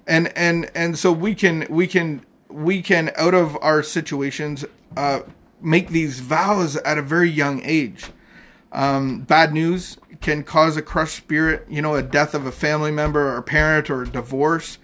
and 0.06 0.36
and 0.36 0.70
and 0.74 0.98
so 0.98 1.12
we 1.12 1.34
can 1.34 1.66
we 1.70 1.86
can 1.86 2.24
we 2.48 2.82
can 2.82 3.10
out 3.16 3.34
of 3.34 3.56
our 3.62 3.82
situations 3.82 4.64
uh, 4.96 5.20
make 5.60 5.88
these 5.88 6.20
vows 6.20 6.76
at 6.76 6.98
a 6.98 7.02
very 7.02 7.30
young 7.30 7.62
age. 7.64 8.06
Um, 8.72 9.20
bad 9.20 9.52
news 9.52 9.98
can 10.24 10.42
cause 10.42 10.74
a 10.78 10.82
crushed 10.82 11.16
spirit, 11.16 11.66
you 11.68 11.82
know, 11.82 11.94
a 11.94 12.02
death 12.02 12.32
of 12.32 12.46
a 12.46 12.50
family 12.50 12.90
member 12.90 13.36
or 13.36 13.42
parent 13.42 13.90
or 13.90 14.04
divorce, 14.04 14.78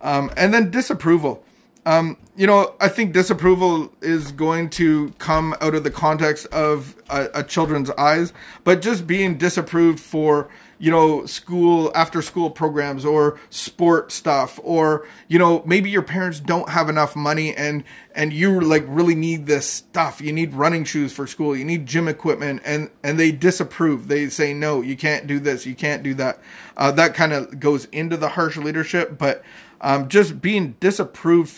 um, 0.00 0.28
and 0.36 0.52
then 0.52 0.72
disapproval. 0.72 1.44
Um, 1.86 2.16
you 2.34 2.48
know, 2.48 2.74
I 2.80 2.88
think 2.88 3.12
disapproval 3.12 3.92
is 4.02 4.32
going 4.32 4.70
to 4.70 5.10
come 5.18 5.54
out 5.60 5.76
of 5.76 5.84
the 5.84 5.90
context 5.92 6.46
of 6.46 6.96
a, 7.08 7.28
a 7.32 7.44
children's 7.44 7.90
eyes, 7.90 8.32
but 8.64 8.82
just 8.82 9.06
being 9.06 9.38
disapproved 9.38 10.00
for 10.00 10.48
you 10.82 10.90
know, 10.90 11.24
school 11.26 11.92
after 11.94 12.20
school 12.20 12.50
programs 12.50 13.04
or 13.04 13.38
sport 13.50 14.10
stuff 14.10 14.58
or, 14.64 15.06
you 15.28 15.38
know, 15.38 15.62
maybe 15.64 15.88
your 15.88 16.02
parents 16.02 16.40
don't 16.40 16.68
have 16.70 16.88
enough 16.88 17.14
money 17.14 17.54
and, 17.54 17.84
and 18.16 18.32
you 18.32 18.60
like 18.60 18.82
really 18.88 19.14
need 19.14 19.46
this 19.46 19.64
stuff. 19.64 20.20
You 20.20 20.32
need 20.32 20.54
running 20.54 20.82
shoes 20.82 21.12
for 21.12 21.28
school. 21.28 21.56
You 21.56 21.64
need 21.64 21.86
gym 21.86 22.08
equipment 22.08 22.62
and, 22.64 22.90
and 23.04 23.16
they 23.16 23.30
disapprove. 23.30 24.08
They 24.08 24.28
say, 24.28 24.52
no, 24.52 24.82
you 24.82 24.96
can't 24.96 25.28
do 25.28 25.38
this. 25.38 25.66
You 25.66 25.76
can't 25.76 26.02
do 26.02 26.14
that. 26.14 26.40
Uh, 26.76 26.90
that 26.90 27.14
kind 27.14 27.32
of 27.32 27.60
goes 27.60 27.84
into 27.92 28.16
the 28.16 28.30
harsh 28.30 28.56
leadership, 28.56 29.16
but, 29.16 29.44
um, 29.82 30.08
just 30.08 30.42
being 30.42 30.74
disapproved 30.80 31.56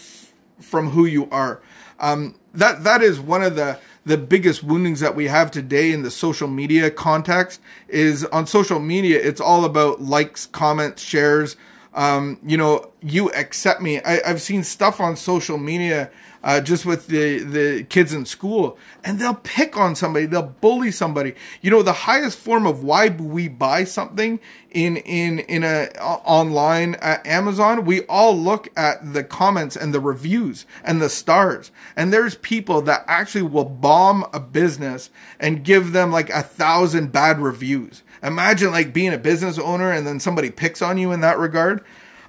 from 0.61 0.91
who 0.91 1.07
you 1.07 1.31
are. 1.31 1.63
Um, 1.99 2.35
that, 2.53 2.85
that 2.85 3.01
is 3.01 3.21
one 3.21 3.43
of 3.43 3.57
the, 3.57 3.79
the 4.05 4.19
biggest 4.19 4.63
woundings 4.63 5.01
that 5.01 5.17
we 5.17 5.29
have 5.29 5.51
today 5.51 5.93
in 5.93 6.03
the 6.03 6.11
social 6.11 6.49
media 6.49 6.91
context 6.91 7.61
is 7.89 8.25
on 8.27 8.47
social 8.47 8.79
media, 8.79 9.19
it's 9.21 9.41
all 9.41 9.65
about 9.65 10.03
likes, 10.03 10.47
comments, 10.47 11.03
shares. 11.03 11.57
Um, 11.95 12.39
you 12.45 12.57
know, 12.57 12.91
you 13.01 13.31
accept 13.33 13.81
me. 13.81 14.01
I, 14.03 14.27
have 14.27 14.43
seen 14.43 14.65
stuff 14.65 15.01
on 15.01 15.17
social 15.17 15.59
media 15.59 16.11
uh, 16.45 16.61
just 16.61 16.85
with 16.85 17.07
the 17.07 17.39
the 17.39 17.85
kids 17.85 18.13
in 18.13 18.27
school, 18.27 18.79
and 19.03 19.19
they'll 19.19 19.35
pick 19.35 19.79
on 19.79 19.97
somebody, 19.97 20.27
they'll 20.27 20.43
bully 20.43 20.91
somebody. 20.91 21.35
You 21.63 21.71
know, 21.71 21.83
the 21.83 21.93
highest 21.93 22.39
form 22.39 22.67
of 22.67 22.85
why 22.85 23.09
we 23.09 23.49
buy 23.49 23.85
something 23.85 24.39
in 24.71 24.99
in 24.99 25.39
in 25.39 25.65
a 25.65 25.89
online 25.99 26.97
at 26.97 27.27
Amazon, 27.27 27.87
we 27.87 28.03
all 28.03 28.37
look 28.37 28.69
at 28.77 29.15
the 29.15 29.25
comments 29.25 29.75
and 29.75 29.95
the 29.95 30.01
reviews 30.01 30.67
and 30.85 31.01
the 31.01 31.09
stars, 31.09 31.73
and 31.97 32.13
there's 32.13 32.35
people 32.37 32.83
that 32.83 33.05
actually 33.09 33.43
will 33.43 33.65
bomb 33.65 34.27
a 34.35 34.39
business 34.39 35.09
and 35.41 35.65
give 35.65 35.93
them 35.93 36.13
like 36.13 36.29
a 36.29 36.43
thousand 36.43 37.11
bad 37.11 37.41
reviews. 37.41 38.03
Imagine 38.23 38.71
like 38.71 38.93
being 38.93 39.15
a 39.15 39.19
business 39.19 39.59
owner 39.59 39.91
and 39.91 40.07
then 40.07 40.21
somebody 40.21 40.51
picks 40.51 40.83
on 40.83 40.99
you 40.99 41.11
in 41.11 41.21
that 41.21 41.39
regard. 41.39 41.83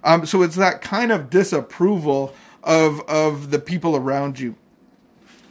Um, 0.06 0.26
so 0.26 0.42
it's 0.44 0.56
that 0.56 0.82
kind 0.82 1.12
of 1.12 1.30
disapproval 1.30 2.34
of 2.66 3.00
of 3.08 3.52
the 3.52 3.60
people 3.60 3.96
around 3.96 4.40
you. 4.40 4.56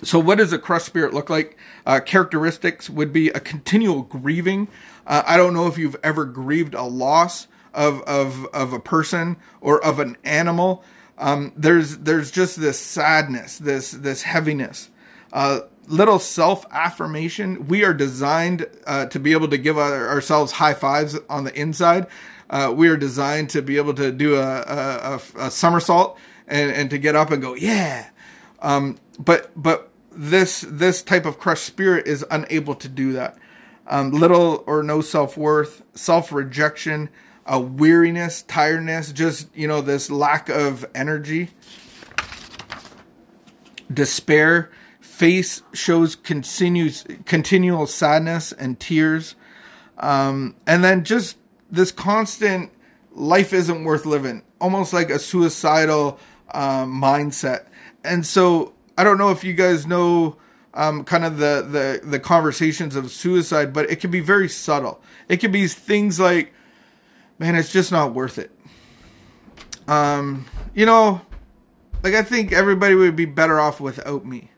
So, 0.03 0.18
what 0.18 0.38
does 0.38 0.53
a 0.53 0.59
crushed 0.59 0.87
spirit 0.87 1.14
look 1.14 1.31
like? 1.31 1.57
Uh, 1.87 2.00
characteristics 2.00 2.90
would 2.90 3.12
be 3.12 3.29
a 3.31 3.40
continual 3.40 4.03
grieving. 4.03 4.68
Uh, 5.07 5.22
I 5.27 5.37
don't 5.37 5.55
know 5.55 5.66
if 5.66 5.79
you've 5.79 5.96
ever 6.03 6.27
grieved 6.27 6.74
a 6.74 6.83
loss 6.83 7.46
of 7.72 8.03
of 8.03 8.46
of 8.53 8.72
a 8.72 8.81
person 8.81 9.37
or 9.61 9.83
of 9.83 10.00
an 10.00 10.18
animal. 10.24 10.85
Um, 11.16 11.53
there's 11.57 11.98
there's 11.98 12.31
just 12.31 12.61
this 12.61 12.79
sadness, 12.79 13.57
this 13.57 13.92
this 13.92 14.22
heaviness. 14.22 14.90
Uh, 15.33 15.61
little 15.87 16.18
self 16.18 16.66
affirmation. 16.70 17.68
We 17.68 17.85
are 17.85 17.94
designed 17.94 18.66
uh, 18.87 19.07
to 19.07 19.18
be 19.18 19.33
able 19.33 19.48
to 19.48 19.59
give 19.59 19.79
our, 19.79 20.09
ourselves 20.09 20.53
high 20.53 20.74
fives 20.74 21.16
on 21.29 21.44
the 21.44 21.59
inside. 21.59 22.09
Uh, 22.50 22.72
we 22.77 22.88
are 22.88 22.96
designed 22.96 23.50
to 23.50 23.62
be 23.62 23.79
able 23.79 23.94
to 23.94 24.12
do 24.12 24.37
a, 24.37 24.61
a, 24.61 25.20
a, 25.38 25.46
a 25.46 25.50
somersault 25.50 26.18
and, 26.46 26.70
and 26.70 26.90
to 26.90 26.98
get 26.98 27.16
up 27.16 27.30
and 27.30 27.42
go, 27.42 27.54
yeah. 27.54 28.09
Um, 28.61 28.98
but 29.18 29.50
but 29.61 29.90
this 30.11 30.64
this 30.68 31.02
type 31.02 31.26
of 31.26 31.38
crushed 31.38 31.64
spirit 31.64 32.07
is 32.07 32.24
unable 32.30 32.74
to 32.76 32.88
do 32.88 33.12
that. 33.12 33.37
Um, 33.87 34.12
little 34.12 34.64
or 34.66 34.83
no 34.83 35.00
self 35.00 35.37
worth, 35.37 35.83
self 35.94 36.33
rejection, 36.33 37.11
a 37.46 37.61
weariness, 37.61 38.42
tiredness, 38.42 39.12
just 39.12 39.54
you 39.54 39.68
know 39.68 39.80
this 39.80 40.11
lack 40.11 40.48
of 40.48 40.85
energy, 40.94 41.50
despair. 43.92 44.70
Face 45.00 45.62
shows 45.72 46.16
continues 46.16 47.04
continual 47.24 47.87
sadness 47.87 48.50
and 48.50 48.80
tears, 48.80 49.37
um, 49.98 50.57
and 50.66 50.83
then 50.83 51.04
just 51.04 51.37
this 51.70 51.92
constant 51.92 52.72
life 53.12 53.52
isn't 53.52 53.85
worth 53.85 54.07
living, 54.07 54.42
almost 54.61 54.92
like 54.92 55.11
a 55.11 55.18
suicidal 55.18 56.18
um, 56.55 57.01
mindset. 57.01 57.67
And 58.05 58.25
so 58.25 58.73
I 58.97 59.05
don't 59.05 59.19
know 59.19 59.31
if 59.31 59.45
you 59.45 59.53
guys 59.53 59.87
know 59.87 60.37
um, 60.75 61.05
kind 61.05 61.25
of 61.25 61.38
the, 61.38 62.01
the 62.03 62.09
the 62.09 62.21
conversations 62.21 62.97
of 62.97 63.11
suicide, 63.11 63.73
but 63.73 63.90
it 63.90 63.97
can 63.97 64.11
be 64.11 64.21
very 64.21 64.49
subtle. 64.49 65.01
It 65.29 65.38
can 65.38 65.53
be 65.53 65.67
things 65.69 66.19
like, 66.19 66.53
"Man, 67.38 67.55
it's 67.55 67.73
just 67.73 67.93
not 67.93 68.14
worth 68.14 68.38
it." 68.38 68.51
Um, 69.87 70.47
you 70.75 70.87
know, 70.87 71.21
like 72.03 72.14
I 72.14 72.23
think 72.23 72.53
everybody 72.53 72.95
would 72.95 73.17
be 73.17 73.25
better 73.25 73.61
off 73.61 73.81
without 73.81 74.25
me. 74.25 74.51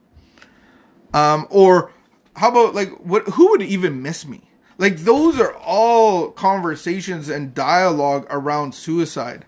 Um, 1.12 1.46
or 1.50 1.92
how 2.36 2.50
about 2.50 2.74
like 2.74 2.90
what? 2.98 3.26
Who 3.28 3.50
would 3.50 3.62
even 3.62 4.02
miss 4.02 4.26
me? 4.26 4.50
Like 4.78 4.98
those 4.98 5.38
are 5.40 5.54
all 5.54 6.30
conversations 6.30 7.28
and 7.28 7.54
dialogue 7.54 8.26
around 8.30 8.74
suicide. 8.74 9.44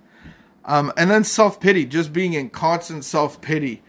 Um, 0.64 0.92
and 0.97 1.11
then 1.11 1.25
self 1.25 1.61
pity, 1.61 1.85
just 1.85 2.12
being 2.12 2.35
in 2.35 2.51
constant 2.51 3.05
self 3.05 3.40
pity. 3.40 3.83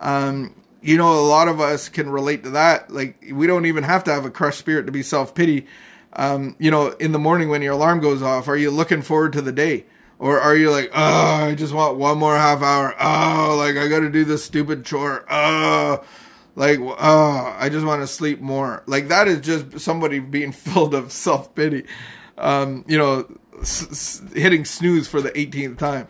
Um, 0.00 0.54
you 0.82 0.96
know, 0.96 1.18
a 1.18 1.26
lot 1.26 1.48
of 1.48 1.60
us 1.60 1.88
can 1.88 2.08
relate 2.08 2.44
to 2.44 2.50
that. 2.50 2.90
Like, 2.90 3.24
we 3.32 3.46
don't 3.46 3.66
even 3.66 3.84
have 3.84 4.04
to 4.04 4.12
have 4.12 4.24
a 4.24 4.30
crushed 4.30 4.58
spirit 4.58 4.86
to 4.86 4.92
be 4.92 5.02
self 5.02 5.34
pity. 5.34 5.66
Um, 6.12 6.56
you 6.58 6.70
know, 6.70 6.88
in 6.92 7.12
the 7.12 7.18
morning 7.18 7.48
when 7.48 7.62
your 7.62 7.74
alarm 7.74 8.00
goes 8.00 8.22
off, 8.22 8.48
are 8.48 8.56
you 8.56 8.70
looking 8.70 9.02
forward 9.02 9.32
to 9.34 9.42
the 9.42 9.52
day? 9.52 9.86
Or 10.18 10.40
are 10.40 10.56
you 10.56 10.70
like, 10.70 10.90
oh, 10.94 11.44
I 11.44 11.54
just 11.54 11.74
want 11.74 11.98
one 11.98 12.18
more 12.18 12.36
half 12.36 12.62
hour. 12.62 12.94
Oh, 12.98 13.56
like 13.58 13.76
I 13.76 13.88
got 13.88 14.00
to 14.00 14.10
do 14.10 14.24
this 14.24 14.44
stupid 14.44 14.84
chore. 14.84 15.26
Oh, 15.28 16.02
like, 16.54 16.78
oh, 16.80 17.56
I 17.58 17.68
just 17.68 17.84
want 17.84 18.00
to 18.00 18.06
sleep 18.06 18.40
more. 18.40 18.82
Like 18.86 19.08
that 19.08 19.28
is 19.28 19.40
just 19.40 19.78
somebody 19.80 20.18
being 20.18 20.52
filled 20.52 20.94
of 20.94 21.12
self 21.12 21.54
pity. 21.54 21.84
Um, 22.38 22.84
you 22.86 22.96
know, 22.96 23.26
s- 23.60 24.22
hitting 24.34 24.64
snooze 24.64 25.08
for 25.08 25.20
the 25.20 25.30
18th 25.30 25.78
time. 25.78 26.08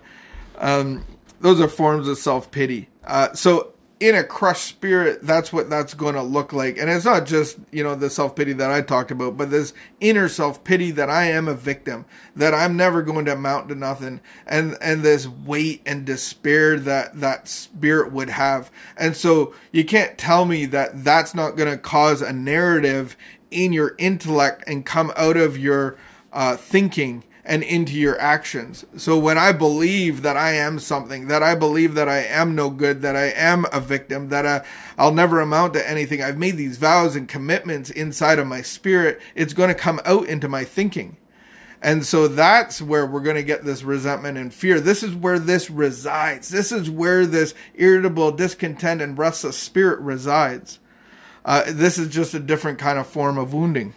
Um, 0.58 1.04
those 1.40 1.60
are 1.60 1.68
forms 1.68 2.08
of 2.08 2.18
self 2.18 2.50
pity. 2.50 2.88
Uh, 3.04 3.32
so 3.34 3.72
in 3.98 4.14
a 4.14 4.22
crushed 4.22 4.66
spirit, 4.66 5.20
that's 5.22 5.52
what 5.52 5.70
that's 5.70 5.94
going 5.94 6.14
to 6.14 6.22
look 6.22 6.52
like. 6.52 6.76
And 6.76 6.90
it's 6.90 7.06
not 7.06 7.24
just, 7.24 7.58
you 7.70 7.82
know, 7.82 7.94
the 7.94 8.10
self 8.10 8.36
pity 8.36 8.52
that 8.54 8.70
I 8.70 8.82
talked 8.82 9.10
about, 9.10 9.38
but 9.38 9.50
this 9.50 9.72
inner 10.00 10.28
self 10.28 10.62
pity 10.64 10.90
that 10.92 11.08
I 11.08 11.24
am 11.24 11.48
a 11.48 11.54
victim, 11.54 12.04
that 12.34 12.52
I'm 12.52 12.76
never 12.76 13.02
going 13.02 13.24
to 13.24 13.32
amount 13.32 13.68
to 13.68 13.74
nothing. 13.74 14.20
And, 14.46 14.76
and 14.82 15.02
this 15.02 15.26
weight 15.26 15.80
and 15.86 16.04
despair 16.04 16.78
that 16.80 17.20
that 17.20 17.48
spirit 17.48 18.12
would 18.12 18.30
have. 18.30 18.70
And 18.98 19.16
so 19.16 19.54
you 19.72 19.84
can't 19.84 20.18
tell 20.18 20.44
me 20.44 20.66
that 20.66 21.04
that's 21.04 21.34
not 21.34 21.56
going 21.56 21.70
to 21.70 21.78
cause 21.78 22.20
a 22.20 22.32
narrative 22.32 23.16
in 23.50 23.72
your 23.72 23.94
intellect 23.96 24.64
and 24.66 24.84
come 24.84 25.10
out 25.16 25.38
of 25.38 25.56
your 25.56 25.96
uh, 26.34 26.56
thinking 26.56 27.24
and 27.46 27.62
into 27.62 27.92
your 27.92 28.20
actions. 28.20 28.84
So 28.96 29.16
when 29.16 29.38
I 29.38 29.52
believe 29.52 30.22
that 30.22 30.36
I 30.36 30.52
am 30.54 30.80
something, 30.80 31.28
that 31.28 31.42
I 31.42 31.54
believe 31.54 31.94
that 31.94 32.08
I 32.08 32.18
am 32.24 32.56
no 32.56 32.70
good, 32.70 33.02
that 33.02 33.14
I 33.14 33.26
am 33.26 33.66
a 33.72 33.80
victim, 33.80 34.28
that 34.30 34.44
I, 34.44 34.66
I'll 34.98 35.14
never 35.14 35.40
amount 35.40 35.74
to 35.74 35.88
anything, 35.88 36.22
I've 36.22 36.38
made 36.38 36.56
these 36.56 36.76
vows 36.76 37.14
and 37.14 37.28
commitments 37.28 37.88
inside 37.90 38.40
of 38.40 38.48
my 38.48 38.62
spirit, 38.62 39.20
it's 39.36 39.54
going 39.54 39.68
to 39.68 39.74
come 39.74 40.00
out 40.04 40.26
into 40.26 40.48
my 40.48 40.64
thinking. 40.64 41.16
And 41.80 42.04
so 42.04 42.26
that's 42.26 42.82
where 42.82 43.06
we're 43.06 43.20
going 43.20 43.36
to 43.36 43.44
get 43.44 43.64
this 43.64 43.84
resentment 43.84 44.38
and 44.38 44.52
fear. 44.52 44.80
This 44.80 45.04
is 45.04 45.14
where 45.14 45.38
this 45.38 45.70
resides. 45.70 46.48
This 46.48 46.72
is 46.72 46.90
where 46.90 47.26
this 47.26 47.54
irritable, 47.74 48.32
discontent, 48.32 49.00
and 49.00 49.16
restless 49.16 49.56
spirit 49.56 50.00
resides. 50.00 50.80
Uh, 51.44 51.62
this 51.68 51.96
is 51.96 52.08
just 52.08 52.34
a 52.34 52.40
different 52.40 52.80
kind 52.80 52.98
of 52.98 53.06
form 53.06 53.38
of 53.38 53.54
wounding. 53.54 53.94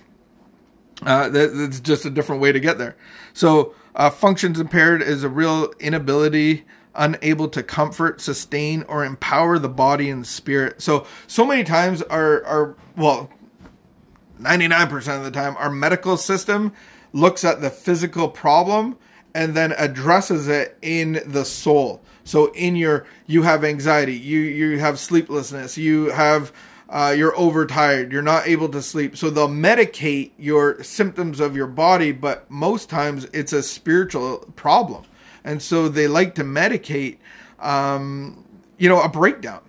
Uh, 1.01 1.29
that's 1.29 1.79
just 1.79 2.05
a 2.05 2.09
different 2.09 2.41
way 2.41 2.51
to 2.51 2.59
get 2.59 2.77
there. 2.77 2.95
So, 3.33 3.73
uh, 3.95 4.09
functions 4.09 4.59
impaired 4.59 5.01
is 5.01 5.23
a 5.23 5.29
real 5.29 5.71
inability, 5.79 6.65
unable 6.93 7.47
to 7.49 7.63
comfort, 7.63 8.19
sustain, 8.19 8.83
or 8.83 9.05
empower 9.05 9.59
the 9.59 9.69
body 9.69 10.09
and 10.09 10.27
spirit. 10.27 10.81
So, 10.81 11.05
so 11.25 11.45
many 11.45 11.63
times 11.63 12.01
our, 12.03 12.43
our 12.45 12.75
well, 12.97 13.29
99% 14.41 15.17
of 15.17 15.23
the 15.23 15.31
time, 15.31 15.55
our 15.57 15.69
medical 15.69 16.17
system 16.17 16.73
looks 17.13 17.43
at 17.43 17.61
the 17.61 17.69
physical 17.69 18.29
problem 18.29 18.97
and 19.33 19.55
then 19.55 19.73
addresses 19.73 20.47
it 20.47 20.77
in 20.81 21.21
the 21.25 21.45
soul. 21.45 22.01
So 22.23 22.51
in 22.53 22.75
your 22.75 23.05
you 23.25 23.43
have 23.43 23.63
anxiety, 23.63 24.15
you 24.15 24.39
you 24.39 24.79
have 24.79 24.99
sleeplessness, 24.99 25.77
you 25.77 26.11
have 26.11 26.51
uh, 26.89 27.13
you're 27.15 27.37
overtired, 27.37 28.11
you're 28.11 28.21
not 28.23 28.47
able 28.47 28.67
to 28.69 28.81
sleep. 28.81 29.15
So 29.15 29.29
they'll 29.29 29.47
medicate 29.47 30.31
your 30.37 30.83
symptoms 30.83 31.39
of 31.39 31.55
your 31.55 31.67
body, 31.67 32.11
but 32.11 32.49
most 32.49 32.89
times 32.89 33.27
it's 33.31 33.53
a 33.53 33.61
spiritual 33.61 34.39
problem. 34.55 35.03
And 35.43 35.61
so 35.61 35.87
they 35.87 36.07
like 36.07 36.35
to 36.35 36.43
medicate, 36.43 37.17
um, 37.59 38.43
you 38.77 38.89
know, 38.89 39.01
a 39.01 39.07
breakdown. 39.07 39.61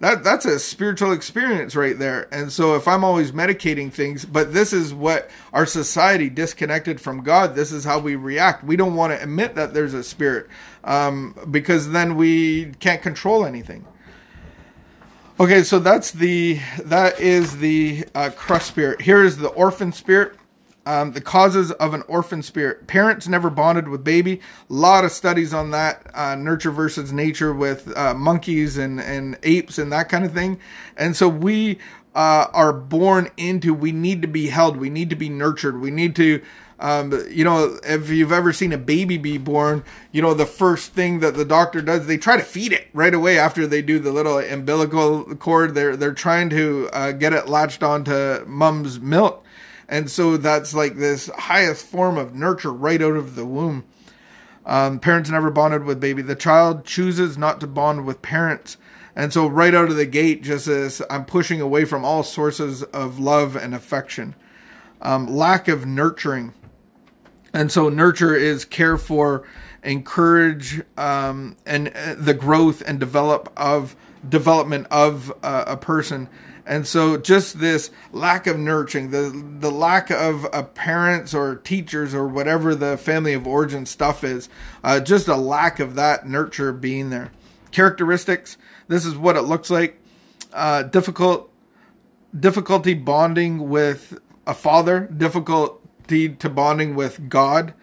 That 0.00 0.22
that's 0.22 0.44
a 0.44 0.58
spiritual 0.58 1.12
experience 1.12 1.74
right 1.74 1.98
there. 1.98 2.28
And 2.30 2.52
so 2.52 2.74
if 2.74 2.86
I'm 2.86 3.02
always 3.02 3.32
medicating 3.32 3.90
things, 3.90 4.26
but 4.26 4.52
this 4.52 4.74
is 4.74 4.92
what 4.92 5.30
our 5.54 5.64
society 5.64 6.28
disconnected 6.28 7.00
from 7.00 7.22
God, 7.22 7.54
this 7.54 7.72
is 7.72 7.84
how 7.84 7.98
we 7.98 8.14
react. 8.14 8.62
We 8.62 8.76
don't 8.76 8.94
want 8.94 9.14
to 9.14 9.22
admit 9.22 9.54
that 9.54 9.72
there's 9.72 9.94
a 9.94 10.04
spirit 10.04 10.48
um, 10.84 11.34
because 11.50 11.92
then 11.92 12.16
we 12.16 12.66
can't 12.78 13.00
control 13.00 13.46
anything. 13.46 13.86
Okay, 15.38 15.64
so 15.64 15.78
that's 15.78 16.12
the 16.12 16.58
that 16.82 17.20
is 17.20 17.58
the 17.58 18.06
uh, 18.14 18.30
spirit. 18.58 19.02
Here 19.02 19.22
is 19.22 19.36
the 19.36 19.48
orphan 19.48 19.92
spirit. 19.92 20.34
Um, 20.86 21.12
the 21.12 21.20
causes 21.20 21.72
of 21.72 21.92
an 21.92 22.04
orphan 22.08 22.42
spirit. 22.42 22.86
Parents 22.86 23.28
never 23.28 23.50
bonded 23.50 23.88
with 23.88 24.02
baby. 24.02 24.40
A 24.70 24.72
lot 24.72 25.04
of 25.04 25.12
studies 25.12 25.52
on 25.52 25.72
that, 25.72 26.06
uh, 26.14 26.36
nurture 26.36 26.70
versus 26.70 27.12
nature 27.12 27.52
with 27.52 27.94
uh, 27.98 28.14
monkeys 28.14 28.78
and, 28.78 28.98
and 28.98 29.36
apes 29.42 29.78
and 29.78 29.92
that 29.92 30.08
kind 30.08 30.24
of 30.24 30.32
thing. 30.32 30.58
And 30.96 31.14
so 31.14 31.28
we 31.28 31.80
uh, 32.14 32.46
are 32.54 32.72
born 32.72 33.28
into, 33.36 33.74
we 33.74 33.92
need 33.92 34.22
to 34.22 34.28
be 34.28 34.46
held, 34.46 34.76
we 34.76 34.88
need 34.88 35.10
to 35.10 35.16
be 35.16 35.28
nurtured, 35.28 35.80
we 35.80 35.90
need 35.90 36.16
to 36.16 36.40
um, 36.78 37.12
you 37.30 37.44
know, 37.44 37.78
if 37.84 38.10
you've 38.10 38.32
ever 38.32 38.52
seen 38.52 38.72
a 38.72 38.78
baby 38.78 39.16
be 39.16 39.38
born, 39.38 39.82
you 40.12 40.20
know, 40.20 40.34
the 40.34 40.46
first 40.46 40.92
thing 40.92 41.20
that 41.20 41.34
the 41.34 41.44
doctor 41.44 41.80
does, 41.80 42.06
they 42.06 42.18
try 42.18 42.36
to 42.36 42.42
feed 42.42 42.72
it 42.72 42.88
right 42.92 43.14
away 43.14 43.38
after 43.38 43.66
they 43.66 43.80
do 43.80 43.98
the 43.98 44.12
little 44.12 44.38
umbilical 44.38 45.24
cord. 45.36 45.74
They're, 45.74 45.96
they're 45.96 46.12
trying 46.12 46.50
to 46.50 46.90
uh, 46.92 47.12
get 47.12 47.32
it 47.32 47.48
latched 47.48 47.82
onto 47.82 48.44
mom's 48.46 49.00
milk. 49.00 49.44
And 49.88 50.10
so 50.10 50.36
that's 50.36 50.74
like 50.74 50.96
this 50.96 51.30
highest 51.36 51.86
form 51.86 52.18
of 52.18 52.34
nurture 52.34 52.72
right 52.72 53.00
out 53.00 53.16
of 53.16 53.36
the 53.36 53.46
womb. 53.46 53.84
Um, 54.66 54.98
parents 54.98 55.30
never 55.30 55.50
bonded 55.50 55.84
with 55.84 56.00
baby. 56.00 56.22
The 56.22 56.34
child 56.34 56.84
chooses 56.84 57.38
not 57.38 57.60
to 57.60 57.66
bond 57.66 58.04
with 58.04 58.20
parents. 58.20 58.76
And 59.14 59.32
so, 59.32 59.46
right 59.46 59.74
out 59.74 59.88
of 59.88 59.96
the 59.96 60.04
gate, 60.04 60.42
just 60.42 60.66
as 60.66 61.00
I'm 61.08 61.24
pushing 61.24 61.60
away 61.60 61.86
from 61.86 62.04
all 62.04 62.22
sources 62.22 62.82
of 62.82 63.18
love 63.18 63.56
and 63.56 63.74
affection, 63.74 64.34
um, 65.00 65.26
lack 65.26 65.68
of 65.68 65.86
nurturing. 65.86 66.52
And 67.56 67.72
so, 67.72 67.88
nurture 67.88 68.34
is 68.34 68.66
care 68.66 68.98
for, 68.98 69.48
encourage, 69.82 70.82
um, 70.98 71.56
and 71.64 71.88
uh, 71.88 72.14
the 72.18 72.34
growth 72.34 72.82
and 72.86 73.00
develop 73.00 73.50
of 73.56 73.96
development 74.28 74.88
of 74.90 75.32
uh, 75.42 75.64
a 75.66 75.78
person. 75.78 76.28
And 76.66 76.86
so, 76.86 77.16
just 77.16 77.58
this 77.58 77.90
lack 78.12 78.46
of 78.46 78.58
nurturing, 78.58 79.10
the 79.10 79.30
the 79.58 79.70
lack 79.70 80.10
of 80.10 80.44
uh, 80.52 80.64
parents 80.64 81.32
or 81.32 81.56
teachers 81.56 82.14
or 82.14 82.28
whatever 82.28 82.74
the 82.74 82.98
family 82.98 83.32
of 83.32 83.46
origin 83.46 83.86
stuff 83.86 84.22
is, 84.22 84.50
uh, 84.84 85.00
just 85.00 85.26
a 85.26 85.36
lack 85.36 85.80
of 85.80 85.94
that 85.94 86.28
nurture 86.28 86.74
being 86.74 87.08
there. 87.08 87.32
Characteristics. 87.70 88.58
This 88.88 89.06
is 89.06 89.16
what 89.16 89.34
it 89.34 89.42
looks 89.42 89.70
like. 89.70 89.98
Uh, 90.52 90.82
difficult 90.82 91.50
difficulty 92.38 92.92
bonding 92.92 93.70
with 93.70 94.20
a 94.46 94.52
father. 94.52 95.08
Difficulty 96.06 96.36
to 96.36 96.48
bonding 96.48 96.94
with 96.94 97.28
God. 97.28 97.74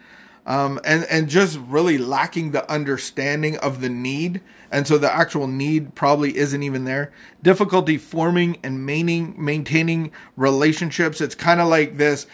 Um, 0.46 0.78
and 0.84 1.04
and 1.04 1.28
just 1.28 1.58
really 1.58 1.96
lacking 1.96 2.50
the 2.50 2.70
understanding 2.70 3.56
of 3.58 3.80
the 3.80 3.88
need 3.88 4.42
and 4.70 4.88
so 4.88 4.98
the 4.98 5.10
actual 5.10 5.46
need 5.46 5.94
probably 5.94 6.36
isn't 6.36 6.62
even 6.62 6.84
there. 6.84 7.12
Difficulty 7.42 7.96
forming 7.96 8.58
and 8.64 8.84
maintaining 8.84 9.34
maintaining 9.42 10.10
relationships. 10.36 11.20
It's 11.20 11.36
kind 11.36 11.60
of 11.60 11.68
like 11.68 11.96
this 11.96 12.26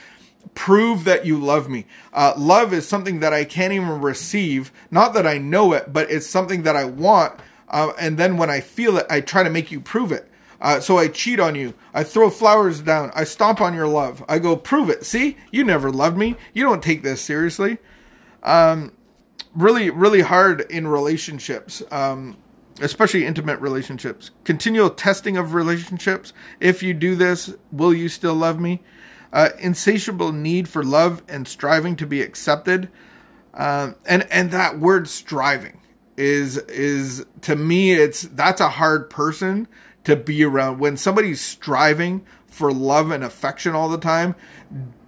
prove 0.54 1.04
that 1.04 1.26
you 1.26 1.38
love 1.38 1.68
me. 1.68 1.86
Uh, 2.14 2.32
love 2.38 2.72
is 2.72 2.88
something 2.88 3.20
that 3.20 3.34
I 3.34 3.44
can't 3.44 3.74
even 3.74 4.00
receive. 4.00 4.72
Not 4.90 5.12
that 5.12 5.26
I 5.26 5.36
know 5.36 5.74
it, 5.74 5.92
but 5.92 6.10
it's 6.10 6.26
something 6.26 6.62
that 6.62 6.76
I 6.76 6.86
want. 6.86 7.38
Uh, 7.68 7.92
and 8.00 8.16
then 8.16 8.38
when 8.38 8.48
I 8.48 8.60
feel 8.60 8.96
it, 8.96 9.06
I 9.10 9.20
try 9.20 9.42
to 9.42 9.50
make 9.50 9.70
you 9.70 9.80
prove 9.80 10.10
it. 10.10 10.29
Uh, 10.60 10.80
so 10.80 10.98
I 10.98 11.08
cheat 11.08 11.40
on 11.40 11.54
you. 11.54 11.74
I 11.94 12.04
throw 12.04 12.28
flowers 12.28 12.80
down. 12.80 13.10
I 13.14 13.24
stomp 13.24 13.60
on 13.60 13.74
your 13.74 13.86
love. 13.86 14.22
I 14.28 14.38
go, 14.38 14.56
prove 14.56 14.90
it. 14.90 15.06
See, 15.06 15.36
you 15.50 15.64
never 15.64 15.90
loved 15.90 16.18
me. 16.18 16.36
You 16.52 16.64
don't 16.64 16.82
take 16.82 17.02
this 17.02 17.22
seriously. 17.22 17.78
Um, 18.42 18.92
really, 19.54 19.90
really 19.90 20.20
hard 20.20 20.60
in 20.70 20.86
relationships, 20.86 21.82
um, 21.90 22.36
especially 22.80 23.24
intimate 23.24 23.58
relationships. 23.60 24.30
Continual 24.44 24.90
testing 24.90 25.36
of 25.36 25.54
relationships. 25.54 26.32
If 26.60 26.82
you 26.82 26.92
do 26.92 27.14
this, 27.14 27.54
will 27.72 27.94
you 27.94 28.08
still 28.08 28.34
love 28.34 28.60
me? 28.60 28.82
Uh, 29.32 29.50
insatiable 29.58 30.32
need 30.32 30.68
for 30.68 30.82
love 30.82 31.22
and 31.28 31.48
striving 31.48 31.96
to 31.96 32.06
be 32.06 32.20
accepted. 32.20 32.90
Um, 33.54 33.96
and 34.06 34.26
and 34.30 34.50
that 34.50 34.78
word 34.78 35.08
striving 35.08 35.80
is 36.16 36.58
is 36.58 37.24
to 37.40 37.56
me 37.56 37.92
it's 37.92 38.22
that's 38.22 38.60
a 38.60 38.68
hard 38.68 39.08
person 39.10 39.66
to 40.04 40.16
be 40.16 40.44
around 40.44 40.78
when 40.78 40.96
somebody's 40.96 41.40
striving 41.40 42.24
for 42.46 42.72
love 42.72 43.10
and 43.10 43.22
affection 43.22 43.74
all 43.74 43.88
the 43.88 43.98
time 43.98 44.34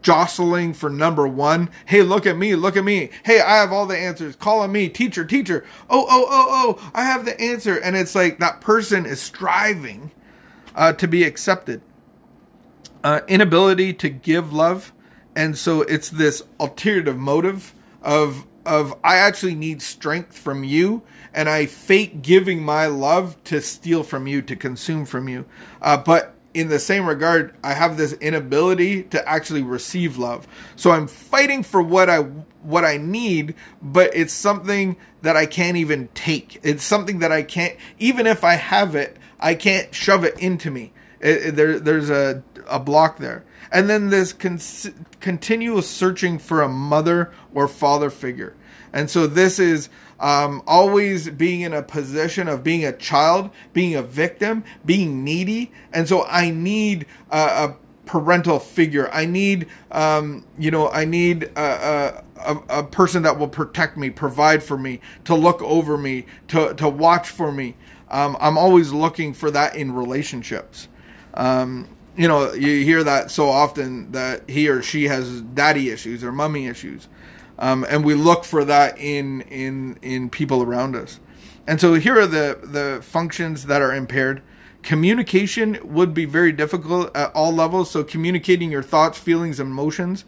jostling 0.03 0.75
for 0.75 0.91
number 0.91 1.27
one. 1.27 1.71
Hey, 1.87 2.03
look 2.03 2.27
at 2.27 2.37
me, 2.37 2.55
look 2.55 2.77
at 2.77 2.85
me. 2.85 3.11
Hey, 3.25 3.41
I 3.41 3.57
have 3.57 3.73
all 3.73 3.87
the 3.87 3.97
answers. 3.97 4.37
Call 4.37 4.61
on 4.61 4.73
me, 4.73 4.89
teacher, 4.89 5.25
teacher. 5.25 5.65
Oh, 5.89 6.07
oh, 6.09 6.27
oh, 6.29 6.47
oh, 6.79 6.91
I 6.95 7.05
have 7.05 7.25
the 7.25 7.41
answer. 7.41 7.77
And 7.77 7.97
it's 7.97 8.15
like 8.15 8.39
that 8.39 8.61
person 8.61 9.07
is 9.07 9.21
striving 9.21 10.11
uh, 10.75 10.93
to 10.95 11.09
be 11.09 11.25
accepted. 11.25 11.81
Uh, 13.03 13.21
inability 13.27 13.93
to 13.95 14.09
give 14.09 14.53
love. 14.53 14.93
And 15.35 15.57
so 15.57 15.83
it's 15.83 16.11
this 16.11 16.43
alternative 16.61 17.17
motive 17.17 17.75
of 18.03 18.47
of 18.65 18.99
I 19.03 19.17
actually 19.17 19.55
need 19.55 19.83
strength 19.83 20.37
from 20.37 20.65
you, 20.65 21.03
and 21.35 21.49
I 21.49 21.67
fake 21.67 22.23
giving 22.23 22.63
my 22.63 22.87
love 22.87 23.43
to 23.45 23.61
steal 23.61 24.03
from 24.03 24.27
you, 24.27 24.43
to 24.43 24.57
consume 24.57 25.05
from 25.05 25.29
you. 25.29 25.45
Uh, 25.81 25.97
but 25.97 26.35
in 26.55 26.69
the 26.69 26.79
same 26.79 27.07
regard, 27.07 27.55
I 27.65 27.73
have 27.73 27.97
this 27.97 28.13
inability 28.15 29.05
to 29.05 29.29
actually 29.29 29.63
receive 29.63 30.19
love. 30.19 30.47
So 30.77 30.91
I'm 30.91 31.07
fighting 31.07 31.63
for 31.63 31.83
what 31.83 32.11
I 32.11 32.21
what 32.63 32.85
I 32.85 32.97
need, 32.97 33.55
but 33.81 34.15
it's 34.15 34.33
something 34.33 34.97
that 35.23 35.37
I 35.37 35.47
can't 35.47 35.77
even 35.77 36.09
take. 36.15 36.61
It's 36.63 36.85
something 36.85 37.21
that 37.21 37.33
I 37.33 37.43
can't 37.43 37.77
even 37.99 38.27
if 38.27 38.45
I 38.45 38.55
have 38.55 38.95
it, 38.95 39.17
I 39.41 39.55
can't 39.55 39.95
shove 39.95 40.25
it 40.25 40.39
into 40.39 40.71
me. 40.71 40.93
It, 41.23 41.47
it, 41.47 41.57
there 41.57 41.79
there's 41.81 42.11
a 42.11 42.43
a 42.67 42.81
block 42.81 43.19
there. 43.19 43.45
And 43.71 43.89
then 43.89 44.11
this 44.11 44.33
con- 44.33 44.61
continuous 45.21 45.89
searching 45.89 46.39
for 46.39 46.63
a 46.63 46.69
mother 46.69 47.33
or 47.55 47.69
father 47.69 48.11
figure. 48.11 48.55
And 48.93 49.09
so 49.09 49.27
this 49.27 49.59
is 49.59 49.89
um, 50.21 50.63
always 50.67 51.31
being 51.31 51.63
in 51.63 51.73
a 51.73 51.83
position 51.83 52.49
of 52.49 52.63
being 52.63 52.85
a 52.85 52.93
child, 52.93 53.51
being 53.73 53.95
a 53.95 54.03
victim, 54.03 54.65
being 54.85 55.25
needy. 55.25 55.73
And 55.93 56.09
so 56.09 56.25
I 56.27 56.51
need 56.51 57.07
a, 57.31 57.39
a 57.39 57.77
parental 58.05 58.59
figure. 58.59 59.11
I 59.11 59.25
need, 59.25 59.69
um, 59.91 60.45
you 60.59 60.71
know, 60.71 60.91
I 60.91 61.07
need 61.07 61.45
a, 61.57 62.23
a, 62.37 62.57
a, 62.69 62.85
person 62.85 63.23
that 63.23 63.39
will 63.39 63.49
protect 63.49 63.97
me, 63.97 64.11
provide 64.11 64.63
for 64.63 64.77
me, 64.77 65.01
to 65.25 65.35
look 65.35 65.63
over 65.63 65.97
me, 65.97 66.27
to, 66.49 66.75
to 66.75 66.89
watch 66.89 67.29
for 67.29 67.51
me. 67.51 67.77
Um, 68.11 68.37
I'm 68.41 68.59
always 68.59 68.93
looking 68.93 69.33
for 69.33 69.51
that 69.53 69.75
in 69.75 69.93
relationships. 69.93 70.89
Um, 71.35 71.89
you 72.17 72.29
know, 72.29 72.53
you 72.53 72.85
hear 72.85 73.03
that 73.05 73.31
so 73.31 73.49
often 73.49 74.13
that 74.13 74.49
he 74.49 74.69
or 74.69 74.83
she 74.83 75.05
has 75.05 75.41
daddy 75.41 75.91
issues 75.91 76.23
or 76.23 76.31
mummy 76.31 76.67
issues 76.67 77.09
um, 77.59 77.87
and 77.89 78.05
we 78.05 78.15
look 78.15 78.45
for 78.45 78.65
that 78.65 78.99
in 78.99 79.43
in 79.43 79.99
in 80.03 80.31
people 80.31 80.63
around 80.63 80.97
us. 80.97 81.21
And 81.67 81.81
so 81.81 81.95
here 81.95 82.19
are 82.19 82.27
the 82.27 82.59
the 82.63 83.01
functions 83.03 83.67
that 83.67 83.81
are 83.81 83.95
impaired. 83.95 84.43
Communication 84.83 85.79
would 85.85 86.13
be 86.13 86.25
very 86.25 86.51
difficult 86.51 87.17
at 87.17 87.33
all 87.35 87.53
levels. 87.53 87.91
So 87.91 88.03
communicating 88.03 88.73
your 88.73 88.83
thoughts, 88.83 89.17
feelings, 89.17 89.61
emotions. 89.61 90.25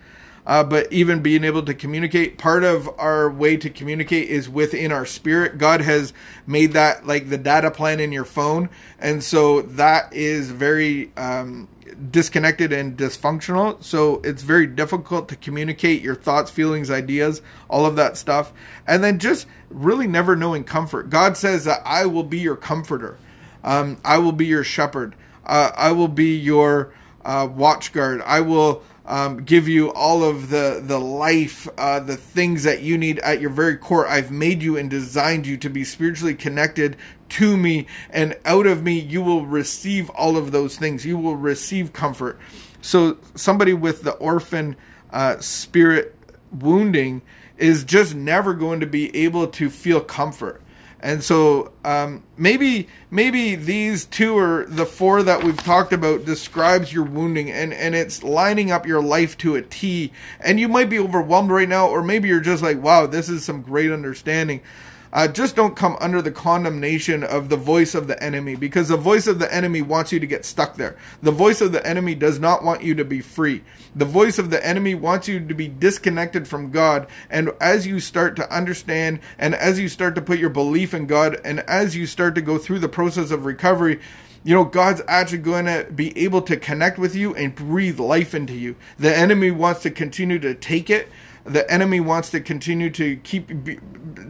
Uh, 0.47 0.63
but 0.63 0.93
even 0.93 1.23
being 1.23 1.43
able 1.43 1.63
to 1.63 1.73
communicate, 1.73 2.37
part 2.37 2.65
of 2.65 2.89
our 2.99 3.31
way 3.31 3.57
to 3.57 3.71
communicate 3.71 4.29
is 4.29 4.49
within 4.49 4.93
our 4.93 5.07
spirit. 5.07 5.57
God 5.57 5.81
has 5.81 6.13
made 6.47 6.73
that 6.73 7.07
like 7.07 7.31
the 7.31 7.39
data 7.39 7.71
plan 7.71 7.99
in 7.99 8.13
your 8.13 8.27
phone, 8.27 8.69
and 8.99 9.25
so 9.25 9.63
that 9.63 10.13
is 10.13 10.51
very 10.51 11.11
um, 11.17 11.67
disconnected 12.11 12.73
and 12.73 12.97
dysfunctional. 12.97 13.83
So 13.83 14.21
it's 14.23 14.43
very 14.43 14.67
difficult 14.67 15.29
to 15.31 15.37
communicate 15.37 16.03
your 16.03 16.15
thoughts, 16.15 16.51
feelings, 16.51 16.91
ideas, 16.91 17.41
all 17.69 17.87
of 17.87 17.97
that 17.97 18.17
stuff. 18.17 18.53
And 18.87 19.03
then 19.03 19.19
just 19.19 19.47
really 19.71 20.07
never 20.07 20.37
knowing 20.37 20.65
comfort. 20.65 21.11
God 21.11 21.37
says 21.37 21.65
that 21.65 21.81
I 21.85 22.07
will 22.07 22.23
be 22.23 22.39
your 22.39 22.57
comforter, 22.57 23.17
um, 23.63 23.99
I 24.05 24.19
will 24.19 24.33
be 24.33 24.47
your 24.47 24.65
shepherd, 24.65 25.15
uh, 25.47 25.71
I 25.75 25.93
will 25.93 26.09
be 26.09 26.37
your 26.37 26.93
uh, 27.25 27.49
watch 27.51 27.93
guard, 27.93 28.21
I 28.27 28.41
will. 28.41 28.83
Um, 29.07 29.45
give 29.45 29.69
you 29.69 29.93
all 29.93 30.25
of 30.25 30.49
the 30.49 30.81
the 30.83 30.99
life, 30.99 31.69
uh, 31.77 32.01
the 32.01 32.17
things 32.17 32.63
that 32.63 32.81
you 32.81 32.97
need 32.97 33.19
at 33.19 33.41
your 33.41 33.51
very 33.51 33.77
core. 33.77 34.09
I've 34.09 34.31
made 34.31 34.63
you 34.63 34.79
and 34.79 34.89
designed 34.89 35.47
you 35.47 35.59
to 35.59 35.69
be 35.69 35.85
spiritually 35.85 36.35
connected 36.35 36.97
to 37.31 37.57
me, 37.57 37.87
and 38.09 38.37
out 38.47 38.67
of 38.67 38.83
me 38.83 38.99
you 38.99 39.21
will 39.21 39.45
receive 39.45 40.09
all 40.11 40.39
of 40.39 40.53
those 40.53 40.79
things. 40.79 41.05
You 41.05 41.19
will 41.19 41.37
receive 41.37 41.93
comfort. 41.93 42.39
So 42.81 43.19
somebody 43.35 43.75
with 43.75 44.03
the 44.03 44.13
orphan 44.13 44.77
uh, 45.11 45.39
spirit 45.39 46.15
wounding 46.51 47.23
is 47.59 47.85
just 47.85 48.15
never 48.15 48.55
going 48.55 48.81
to 48.81 48.87
be 48.87 49.15
able 49.17 49.47
to 49.49 49.71
feel 49.71 50.01
comfort. 50.01 50.61
And 51.05 51.23
so 51.23 51.71
um, 51.85 52.23
maybe 52.39 52.89
maybe 53.11 53.57
these 53.57 54.07
two 54.07 54.39
or 54.39 54.65
the 54.67 54.87
four 54.87 55.23
that 55.23 55.45
we've 55.45 55.63
talked 55.63 55.93
about 55.93 56.25
describes 56.25 56.95
your 56.95 57.05
wounding 57.05 57.51
and, 57.51 57.75
and 57.75 57.95
it's 57.95 58.23
lining 58.23 58.71
up 58.71 58.87
your 58.87 59.03
life 59.03 59.37
to 59.39 59.55
a 59.55 59.61
T. 59.61 60.13
And 60.41 60.59
you 60.59 60.67
might 60.67 60.89
be 60.89 60.99
overwhelmed 60.99 61.51
right 61.51 61.69
now, 61.69 61.89
or 61.89 62.03
maybe 62.03 62.29
you're 62.29 62.41
just 62.41 62.63
like, 62.63 62.83
wow, 62.83 63.07
this 63.07 63.29
is 63.29 63.45
some 63.45 63.61
great 63.61 63.93
understanding 63.93 64.63
uh, 65.15 65.29
just 65.29 65.55
don't 65.55 65.77
come 65.77 65.97
under 66.01 66.21
the 66.21 66.33
condemnation 66.33 67.23
of 67.23 67.49
the 67.49 67.57
voice 67.57 67.95
of 67.95 68.09
the 68.09 68.21
enemy 68.21 68.57
because 68.57 68.89
the 68.89 68.97
voice 68.97 69.29
of 69.29 69.39
the 69.39 69.55
enemy 69.55 69.81
wants 69.81 70.11
you 70.11 70.19
to 70.19 70.27
get 70.27 70.45
stuck 70.45 70.75
there. 70.75 70.97
The 71.23 71.31
voice 71.31 71.61
of 71.61 71.71
the 71.71 71.87
enemy 71.87 72.17
does 72.17 72.41
not 72.41 72.65
want 72.65 72.83
you 72.83 72.97
to 72.97 73.05
be 73.05 73.21
free. 73.21 73.63
The 73.95 74.05
voice 74.05 74.41
of 74.41 74.51
the 74.51 74.67
enemy 74.67 74.97
wants 74.97 75.29
you 75.29 75.39
to 75.39 75.55
be 75.55 75.69
disconnected 75.69 76.49
from 76.49 76.73
God. 76.73 77.07
And 77.31 77.53
as 77.61 77.87
you 77.87 78.01
start 78.01 78.35
to 78.37 78.53
understand 78.53 79.21
and 79.39 79.55
as 79.55 79.79
you 79.79 79.89
start 79.89 80.17
to 80.17 80.23
put 80.23 80.41
your 80.41 80.51
belief 80.51 80.93
in 80.93 81.07
God 81.07 81.41
and 81.45 81.61
as 81.61 81.97
you 81.97 82.07
start 82.07 82.35
to 82.35 82.43
go 82.43 82.59
through 82.59 82.81
the 82.81 82.89
process 82.89 83.31
of 83.31 83.45
recovery, 83.45 84.01
you 84.43 84.53
know, 84.53 84.65
God's 84.65 85.01
actually 85.07 85.39
going 85.39 85.67
to 85.67 85.87
be 85.95 86.17
able 86.19 86.43
to 86.43 86.57
connect 86.57 86.99
with 86.99 87.15
you 87.15 87.35
and 87.37 87.55
breathe 87.55 88.01
life 88.01 88.35
into 88.35 88.53
you. 88.53 88.75
The 88.99 89.17
enemy 89.17 89.53
wants 89.53 89.83
to 89.83 89.91
continue 89.91 90.41
to 90.41 90.55
take 90.55 90.91
it 90.91 91.09
the 91.45 91.71
enemy 91.71 92.01
wants 92.01 92.31
to 92.31 92.41
continue 92.41 92.91
to 92.91 93.17
keep 93.17 93.65
be, 93.65 93.79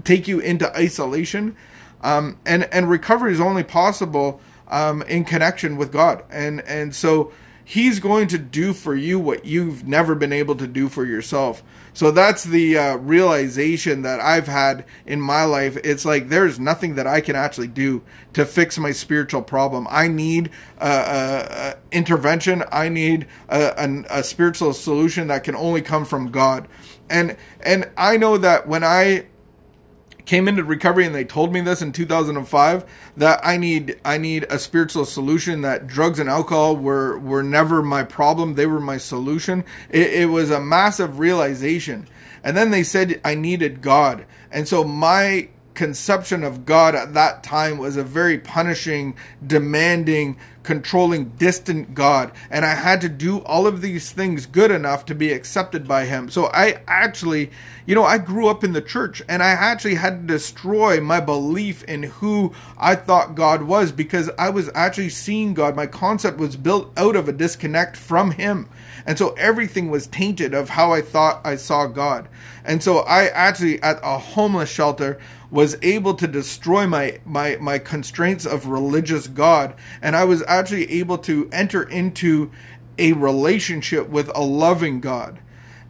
take 0.05 0.29
you 0.29 0.41
into 0.41 0.75
isolation 0.77 1.57
um, 2.03 2.39
and 2.45 2.65
and 2.73 2.91
recovery 2.91 3.33
is 3.33 3.41
only 3.41 3.65
possible 3.65 4.41
um, 4.69 5.03
in 5.03 5.25
connection 5.25 5.77
with 5.77 5.93
god 5.93 6.25
and 6.31 6.61
and 6.63 6.95
so 6.95 7.33
He's 7.67 7.99
going 7.99 8.29
to 8.29 8.39
do 8.39 8.75
for 8.75 8.95
you 8.95 9.19
what 9.19 9.47
you've 9.47 9.89
never 9.89 10.15
been 10.15 10.35
able 10.35 10.55
to 10.57 10.67
do 10.67 10.91
for 10.91 11.07
yourself. 11.07 11.63
So 11.95 12.11
that's 12.11 12.45
the 12.45 12.77
uh, 12.77 12.97
realization 12.97 14.03
that 14.03 14.21
I've 14.21 14.49
had 14.49 14.85
in 15.07 15.19
my 15.19 15.45
life. 15.45 15.79
It's 15.79 16.05
like 16.05 16.29
there's 16.29 16.61
nothing 16.61 16.97
that 16.97 17.07
I 17.07 17.23
can 17.23 17.37
actually 17.37 17.69
do 17.69 18.03
to 18.35 18.45
fix 18.45 18.77
my 18.79 18.93
spiritual 18.93 19.41
problem. 19.41 19.87
I 19.91 20.09
need 20.09 20.51
a, 20.79 20.89
a, 20.89 21.47
a 21.51 21.77
intervention. 21.91 22.65
I 22.71 22.91
need 22.91 23.29
a, 23.49 24.05
a 24.11 24.23
spiritual 24.23 24.75
solution 24.75 25.29
that 25.29 25.45
can 25.45 25.57
only 25.57 25.81
come 25.81 26.05
from 26.05 26.31
God. 26.31 26.69
And 27.11 27.37
and 27.61 27.91
I 27.97 28.17
know 28.17 28.39
that 28.39 28.67
when 28.67 28.85
I 28.85 29.27
came 30.25 30.49
into 30.49 30.65
recovery 30.65 31.05
and 31.05 31.15
they 31.15 31.25
told 31.25 31.53
me 31.53 31.61
this 31.61 31.83
in 31.83 31.93
2005 31.93 32.85
that 33.17 33.41
I 33.45 33.57
need 33.57 34.01
I 34.05 34.19
need 34.19 34.47
a 34.49 34.59
spiritual 34.59 35.05
solution 35.05 35.61
that 35.63 35.87
drugs 35.87 36.19
and 36.19 36.31
alcohol 36.31 36.77
were 36.77 37.19
were 37.19 37.43
never 37.43 37.83
my 37.83 38.05
problem. 38.05 38.55
They 38.55 38.67
were 38.67 38.81
my 38.81 38.97
solution. 38.97 39.65
It, 39.91 40.13
it 40.13 40.27
was 40.27 40.51
a 40.51 40.61
massive 40.61 41.19
realization. 41.19 42.09
And 42.43 42.57
then 42.57 42.71
they 42.71 42.83
said 42.83 43.21
I 43.25 43.35
needed 43.35 43.83
God. 43.83 44.27
And 44.51 44.67
so 44.69 44.85
my 44.85 45.49
conception 45.75 46.43
of 46.45 46.65
God 46.65 46.95
at 46.95 47.15
that 47.15 47.43
time 47.43 47.79
was 47.79 47.97
a 47.97 48.05
very 48.05 48.39
punishing, 48.39 49.17
demanding, 49.45 50.37
controlling, 50.63 51.31
distant 51.31 51.95
God. 51.95 52.33
And 52.51 52.65
I 52.65 52.75
had 52.75 53.01
to 53.03 53.09
do 53.09 53.39
all 53.41 53.67
of 53.67 53.81
these 53.81 54.11
things 54.11 54.47
good 54.47 54.71
enough 54.71 55.05
to 55.07 55.15
be 55.15 55.33
accepted 55.33 55.87
by 55.87 56.07
Him. 56.07 56.31
So 56.31 56.47
I 56.47 56.81
actually, 56.89 57.51
you 57.87 57.95
know, 57.95 58.05
I 58.05 58.19
grew 58.19 58.49
up 58.49 58.65
in 58.65 58.73
the 58.73 58.81
church 58.81 59.23
and 59.29 59.43
I 59.43 59.51
actually 59.51 59.97
had 59.97 60.27
to 60.27 60.35
destroy 60.35 61.01
my 61.01 61.21
belief 61.21 61.85
in 61.85 62.05
who 62.05 62.53
I 62.79 62.95
thought 62.95 63.35
God 63.35 63.63
was 63.63 63.93
because 63.93 64.31
I 64.39 64.51
was 64.51 64.71
actually 64.75 65.11
seeing 65.11 65.55
God. 65.55 65.77
My 65.77 65.87
concept 65.87 66.39
was 66.39 66.57
built 66.57 66.93
out 66.97 67.17
of 67.17 67.29
a 67.29 67.33
disconnect 67.33 67.97
from 67.97 68.33
Him. 68.33 68.69
And 69.07 69.19
so 69.19 69.31
everything 69.33 69.91
was 69.91 70.07
tainted 70.07 70.55
of 70.55 70.71
how 70.71 70.93
I 70.93 71.03
thought 71.03 71.41
I 71.45 71.57
saw 71.57 71.87
God. 71.87 72.29
And 72.65 72.83
so 72.83 73.01
I 73.01 73.27
actually, 73.27 73.83
at 73.83 74.01
a 74.03 74.19
homeless 74.19 74.71
shelter, 74.71 75.19
was 75.51 75.77
able 75.83 76.15
to 76.15 76.27
destroy 76.27 76.87
my 76.87 77.21
my 77.25 77.57
my 77.61 77.79
constraints 77.79 78.45
of 78.45 78.67
religious 78.67 79.29
God, 79.29 79.75
and 80.03 80.17
I 80.17 80.25
was 80.25 80.43
actually 80.49 80.91
able 80.91 81.19
to 81.19 81.49
enter 81.53 81.83
into 81.83 82.51
a 82.99 83.13
relationship 83.13 84.09
with 84.09 84.31
a 84.35 84.43
loving 84.43 85.01
God, 85.01 85.39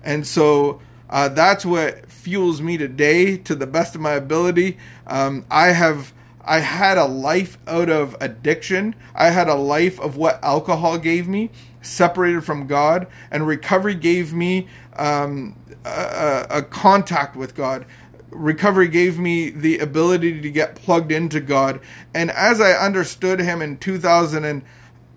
and 0.03 0.27
so. 0.27 0.81
Uh, 1.11 1.29
that's 1.29 1.65
what 1.67 2.11
fuels 2.11 2.63
me 2.63 2.77
today 2.77 3.37
to 3.37 3.55
the 3.55 3.67
best 3.67 3.95
of 3.95 4.01
my 4.01 4.13
ability. 4.13 4.79
Um, 5.07 5.45
I 5.49 5.69
have 5.69 6.13
I 6.43 6.61
had 6.61 6.99
a 6.99 7.05
life 7.05 7.59
out 7.67 7.89
of 7.89 8.17
addiction. 8.21 8.95
I 9.15 9.31
had 9.31 9.49
a 9.49 9.55
life 9.55 10.01
of 10.01 10.17
what 10.17 10.43
alcohol 10.43 10.99
gave 10.99 11.29
me, 11.29 11.51
separated 11.85 12.45
from 12.45 12.67
God, 12.67 13.07
and 13.31 13.47
recovery 13.47 13.95
gave 13.95 14.33
me 14.33 14.69
um, 14.97 15.57
a, 15.85 16.47
a, 16.51 16.63
contact 16.63 17.37
with 17.37 17.55
God 17.55 17.85
recovery 18.31 18.89
gave 18.89 19.19
me 19.19 19.51
the 19.51 19.79
ability 19.79 20.41
to 20.41 20.51
get 20.51 20.75
plugged 20.75 21.13
into 21.13 21.41
God. 21.41 21.81
And 22.13 22.33
as 22.33 22.61
I 22.61 22.73
understood 22.73 23.39
Him 23.39 23.63
in 23.63 23.79
2000 23.79 24.45
and 24.45 24.63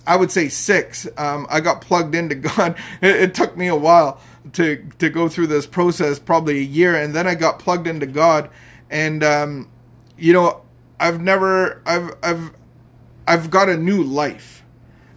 I 0.05 0.15
would 0.15 0.31
say 0.31 0.49
six, 0.49 1.07
um, 1.17 1.47
I 1.49 1.59
got 1.59 1.81
plugged 1.81 2.15
into 2.15 2.35
God. 2.55 2.77
It, 3.01 3.15
it, 3.15 3.33
took 3.33 3.57
me 3.57 3.67
a 3.67 3.75
while 3.75 4.21
to 4.53 4.83
to 4.99 5.09
go 5.09 5.27
through 5.27 5.47
this 5.47 5.65
process, 5.65 6.19
probably 6.19 6.59
a 6.59 6.63
year, 6.63 6.95
and 6.95 7.15
then 7.15 7.27
I 7.27 7.35
got 7.35 7.59
plugged 7.59 7.87
into 7.87 8.05
God. 8.05 8.49
And 8.89 9.23
um, 9.23 9.69
you 10.17 10.33
know, 10.33 10.61
I've 10.99 11.21
never, 11.21 11.81
I've, 11.85 12.15
I've, 12.23 12.51
I've 13.27 13.49
got 13.49 13.69
a 13.69 13.77
new 13.77 14.01
life. 14.01 14.56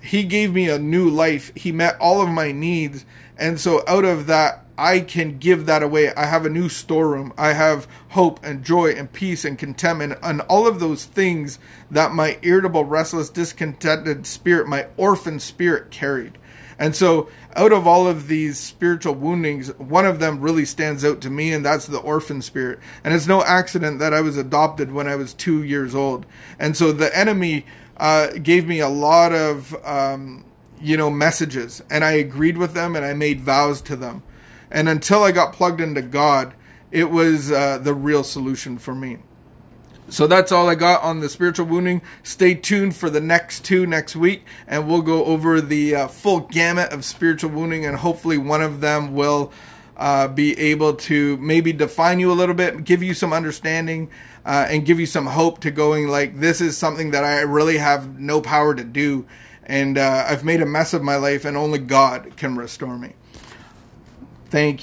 He 0.01 0.25
gave 0.25 0.53
me 0.55 0.69
a 0.69 0.79
new 0.79 1.09
life. 1.09 1.53
He 1.55 1.73
met 1.73 1.99
all 2.01 2.23
of 2.23 2.29
my 2.29 2.53
needs, 2.53 3.05
and 3.37 3.61
so 3.61 3.83
out 3.87 4.05
of 4.05 4.27
that, 4.27 4.65
I 4.81 5.01
can 5.01 5.37
give 5.37 5.67
that 5.67 5.83
away. 5.83 6.11
I 6.15 6.25
have 6.25 6.47
a 6.47 6.51
new 6.51 6.71
storeroom. 6.71 7.35
I 7.37 7.53
have 7.53 7.87
hope 8.11 8.43
and 8.43 8.65
joy 8.65 8.93
and 8.93 9.13
peace 9.13 9.45
and 9.45 9.59
contentment 9.59 10.19
and 10.23 10.41
all 10.43 10.67
of 10.67 10.81
those 10.81 11.05
things 11.05 11.59
that 11.91 12.15
my 12.15 12.39
irritable, 12.41 12.87
restless, 12.87 13.29
discontented 13.29 14.27
spirit, 14.27 14.67
my 14.67 14.87
orphan 14.97 15.39
spirit 15.39 15.91
carried. 15.91 16.39
And 16.79 16.97
so, 16.97 17.29
out 17.55 17.73
of 17.75 17.87
all 17.87 18.09
of 18.09 18.27
these 18.29 18.59
spiritual 18.59 19.15
woundings, 19.15 19.69
one 19.77 20.07
of 20.07 20.19
them 20.19 20.41
really 20.41 20.65
stands 20.65 21.05
out 21.05 21.21
to 21.21 21.29
me, 21.29 21.53
and 21.53 21.63
that's 21.63 21.87
the 21.87 21.99
orphan 21.99 22.41
spirit. 22.41 22.79
And 23.05 23.13
it's 23.13 23.27
no 23.27 23.43
accident 23.43 23.99
that 23.99 24.15
I 24.15 24.23
was 24.23 24.39
adopted 24.39 24.93
when 24.93 25.07
I 25.07 25.15
was 25.15 25.35
two 25.35 25.63
years 25.63 25.95
old. 25.95 26.25
And 26.59 26.75
so, 26.75 26.91
the 26.91 27.15
enemy 27.15 27.67
uh, 28.01 28.31
gave 28.43 28.67
me 28.67 28.81
a 28.81 28.89
lot 28.89 29.31
of, 29.33 29.77
um, 29.85 30.43
you 30.81 30.97
know, 30.97 31.11
messages, 31.11 31.83
and 31.91 32.03
I 32.03 32.13
agreed 32.13 32.57
with 32.57 32.73
them 32.73 32.97
and 32.97 33.05
I 33.05 33.13
made 33.13 33.43
vows 33.43 33.83
to 33.83 33.95
them. 33.95 34.23
And 34.71 34.89
until 34.89 35.23
I 35.23 35.33
got 35.33 35.53
plugged 35.53 35.83
into 35.83 36.01
God, 36.01 36.55
it 36.91 37.11
was 37.11 37.53
uh, 37.53 37.77
the 37.77 37.93
real 37.93 38.25
solution 38.25 38.79
for 38.79 38.95
me. 38.95 39.19
So 40.09 40.27
that's 40.27 40.51
all 40.51 40.69
I 40.69 40.77
got 40.77 41.03
on 41.03 41.21
the 41.21 41.29
spiritual 41.29 41.67
wounding. 41.67 42.01
Stay 42.23 42.55
tuned 42.55 42.97
for 42.97 43.11
the 43.11 43.21
next 43.21 43.67
two 43.67 43.87
next 43.87 44.17
week, 44.17 44.45
and 44.67 44.89
we'll 44.89 45.03
go 45.03 45.27
over 45.27 45.61
the 45.61 45.95
uh, 45.95 46.09
full 46.09 46.41
gamut 46.41 46.93
of 46.93 47.05
spiritual 47.05 47.51
wounding, 47.51 47.85
and 47.85 47.99
hopefully 47.99 48.39
one 48.39 48.63
of 48.63 48.81
them 48.81 49.15
will 49.15 49.53
uh, 50.01 50.27
be 50.27 50.59
able 50.59 50.95
to 50.95 51.37
maybe 51.37 51.73
define 51.75 52.19
you 52.19 52.33
a 52.33 52.35
little 52.35 52.55
bit, 52.55 52.85
give 52.85 53.03
you 53.03 53.13
some 53.13 53.35
understanding, 53.35 54.11
uh, 54.47 54.67
and 54.69 54.87
give 54.87 54.99
you 54.99 55.05
some 55.05 55.27
hope 55.27 55.61
to 55.61 55.71
going 55.71 56.09
like 56.09 56.41
this 56.41 56.63
is 56.63 56.77
something 56.77 57.11
that 57.11 57.23
I 57.23 57.41
really 57.43 57.77
have 57.77 58.19
no 58.19 58.41
power 58.41 58.75
to 58.75 58.83
do, 58.83 59.27
and 59.63 59.99
uh, 59.99 60.25
I've 60.27 60.43
made 60.43 60.63
a 60.63 60.67
mess 60.67 60.95
of 60.95 61.03
my 61.03 61.17
life, 61.17 61.45
and 61.45 61.55
only 61.55 61.79
God 61.79 62.37
can 62.39 62.57
restore 62.57 62.97
me. 62.97 63.13
Thank 64.49 64.73
you. 64.73 64.79